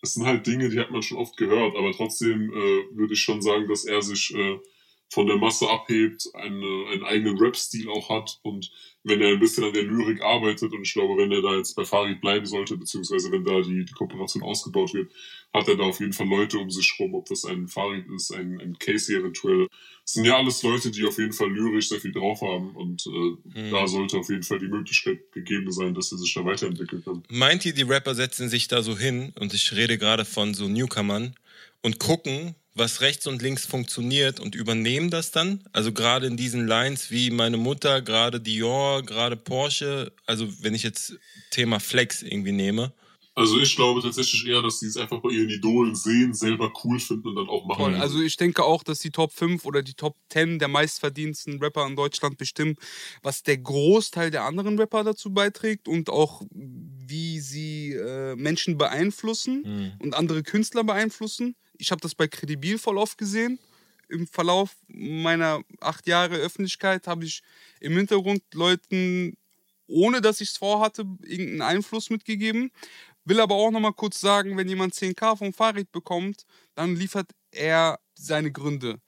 [0.00, 3.20] Das sind halt Dinge, die hat man schon oft gehört, aber trotzdem äh, würde ich
[3.20, 4.58] schon sagen, dass er sich äh,
[5.14, 8.70] von der Masse abhebt, eine, einen eigenen Rap-Stil auch hat und
[9.04, 11.74] wenn er ein bisschen an der Lyrik arbeitet und ich glaube, wenn er da jetzt
[11.74, 15.12] bei Farid bleiben sollte, beziehungsweise wenn da die, die Kooperation ausgebaut wird,
[15.52, 18.32] hat er da auf jeden Fall Leute um sich rum, ob das ein Farid ist,
[18.32, 19.68] ein, ein Casey eventuell.
[20.04, 23.06] Das sind ja alles Leute, die auf jeden Fall lyrisch sehr viel drauf haben und
[23.06, 23.70] äh, Mhm.
[23.70, 27.22] da sollte auf jeden Fall die Möglichkeit gegeben sein, dass er sich da weiterentwickeln kann.
[27.28, 30.66] Meint ihr, die Rapper setzen sich da so hin, und ich rede gerade von so
[30.68, 31.34] Newcomern,
[31.82, 35.64] und gucken, was rechts und links funktioniert und übernehmen das dann?
[35.72, 40.82] Also gerade in diesen Lines wie meine Mutter, gerade Dior, gerade Porsche, also wenn ich
[40.82, 41.18] jetzt
[41.50, 42.92] Thema Flex irgendwie nehme.
[43.36, 47.00] Also ich glaube tatsächlich eher, dass sie es einfach bei ihren Idolen sehen, selber cool
[47.00, 47.80] finden und dann auch machen.
[47.80, 47.94] Voll.
[47.96, 51.84] Also ich denke auch, dass die Top 5 oder die Top 10 der meistverdiensten Rapper
[51.86, 52.76] in Deutschland bestimmen,
[53.22, 59.96] was der Großteil der anderen Rapper dazu beiträgt und auch wie sie äh, Menschen beeinflussen
[60.00, 61.56] und andere Künstler beeinflussen.
[61.78, 63.58] Ich habe das bei Credibil voll oft gesehen.
[64.08, 67.42] Im Verlauf meiner acht Jahre Öffentlichkeit habe ich
[67.80, 69.36] im Hintergrund Leuten,
[69.86, 72.70] ohne dass ich es vorhatte, irgendeinen Einfluss mitgegeben.
[73.24, 76.44] Will aber auch nochmal kurz sagen, wenn jemand 10k vom Fahrrad bekommt,
[76.74, 79.00] dann liefert er seine Gründe.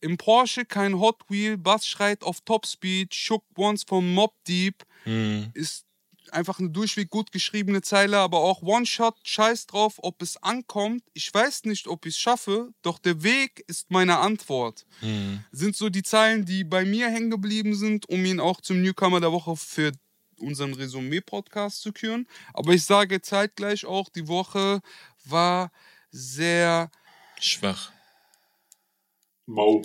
[0.00, 5.50] Im Porsche kein Hot Wheel, Bass schreit auf Topspeed, Shook Once vom Mob Deep Hm.
[5.54, 5.86] ist
[6.32, 11.02] einfach eine durchweg gut geschriebene Zeile, aber auch One-Shot, scheiß drauf, ob es ankommt.
[11.12, 14.86] Ich weiß nicht, ob ich es schaffe, doch der Weg ist meine Antwort.
[15.00, 15.44] Hm.
[15.52, 19.20] Sind so die Zeilen, die bei mir hängen geblieben sind, um ihn auch zum Newcomer
[19.20, 19.92] der Woche für
[20.38, 22.26] unseren Resümee-Podcast zu küren.
[22.54, 24.80] Aber ich sage zeitgleich auch, die Woche
[25.24, 25.70] war
[26.10, 26.90] sehr
[27.38, 27.92] Schwach.
[29.46, 29.82] Mau.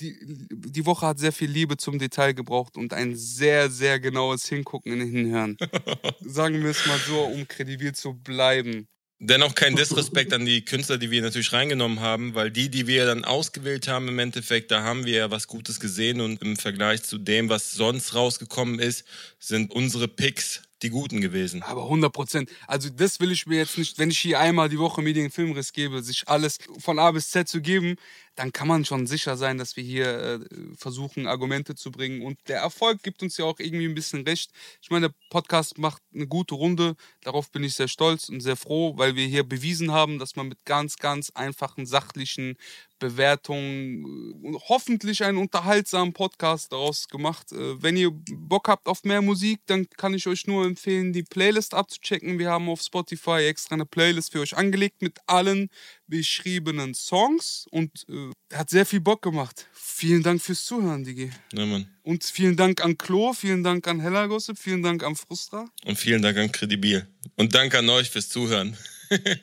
[0.00, 0.16] Die,
[0.50, 4.92] die Woche hat sehr viel Liebe zum Detail gebraucht und ein sehr, sehr genaues Hingucken
[4.92, 5.56] und Hinhören.
[6.20, 8.88] Sagen wir es mal so, um kredibil zu bleiben.
[9.20, 13.04] Dennoch kein Disrespekt an die Künstler, die wir natürlich reingenommen haben, weil die, die wir
[13.04, 17.02] dann ausgewählt haben, im Endeffekt, da haben wir ja was Gutes gesehen und im Vergleich
[17.02, 19.04] zu dem, was sonst rausgekommen ist,
[19.40, 21.62] sind unsere Picks die guten gewesen.
[21.62, 22.50] Aber 100 Prozent.
[22.66, 25.72] Also das will ich mir jetzt nicht, wenn ich hier einmal die Woche Medien Filmriss
[25.72, 27.96] gebe, sich alles von A bis Z zu geben,
[28.38, 30.38] dann kann man schon sicher sein, dass wir hier äh,
[30.76, 32.22] versuchen, Argumente zu bringen.
[32.22, 34.52] Und der Erfolg gibt uns ja auch irgendwie ein bisschen recht.
[34.80, 36.94] Ich meine, der Podcast macht eine gute Runde.
[37.22, 40.46] Darauf bin ich sehr stolz und sehr froh, weil wir hier bewiesen haben, dass man
[40.46, 42.56] mit ganz, ganz einfachen, sachlichen
[43.00, 47.50] Bewertungen äh, und hoffentlich einen unterhaltsamen Podcast daraus gemacht.
[47.50, 51.24] Äh, Wenn ihr Bock habt auf mehr Musik, dann kann ich euch nur empfehlen, die
[51.24, 52.38] Playlist abzuchecken.
[52.38, 55.70] Wir haben auf Spotify extra eine Playlist für euch angelegt mit allen
[56.08, 59.66] beschriebenen Songs und äh, hat sehr viel Bock gemacht.
[59.72, 61.30] Vielen Dank fürs Zuhören, Digi.
[61.52, 61.88] Ja, Mann.
[62.02, 65.66] Und vielen Dank an Klo, vielen Dank an Hella Gossip, vielen Dank an Frustra.
[65.84, 67.06] Und vielen Dank an Credibil.
[67.36, 68.76] Und danke an euch fürs Zuhören.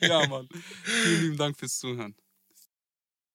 [0.00, 0.48] Ja, Mann.
[0.82, 2.14] vielen lieben Dank fürs Zuhören.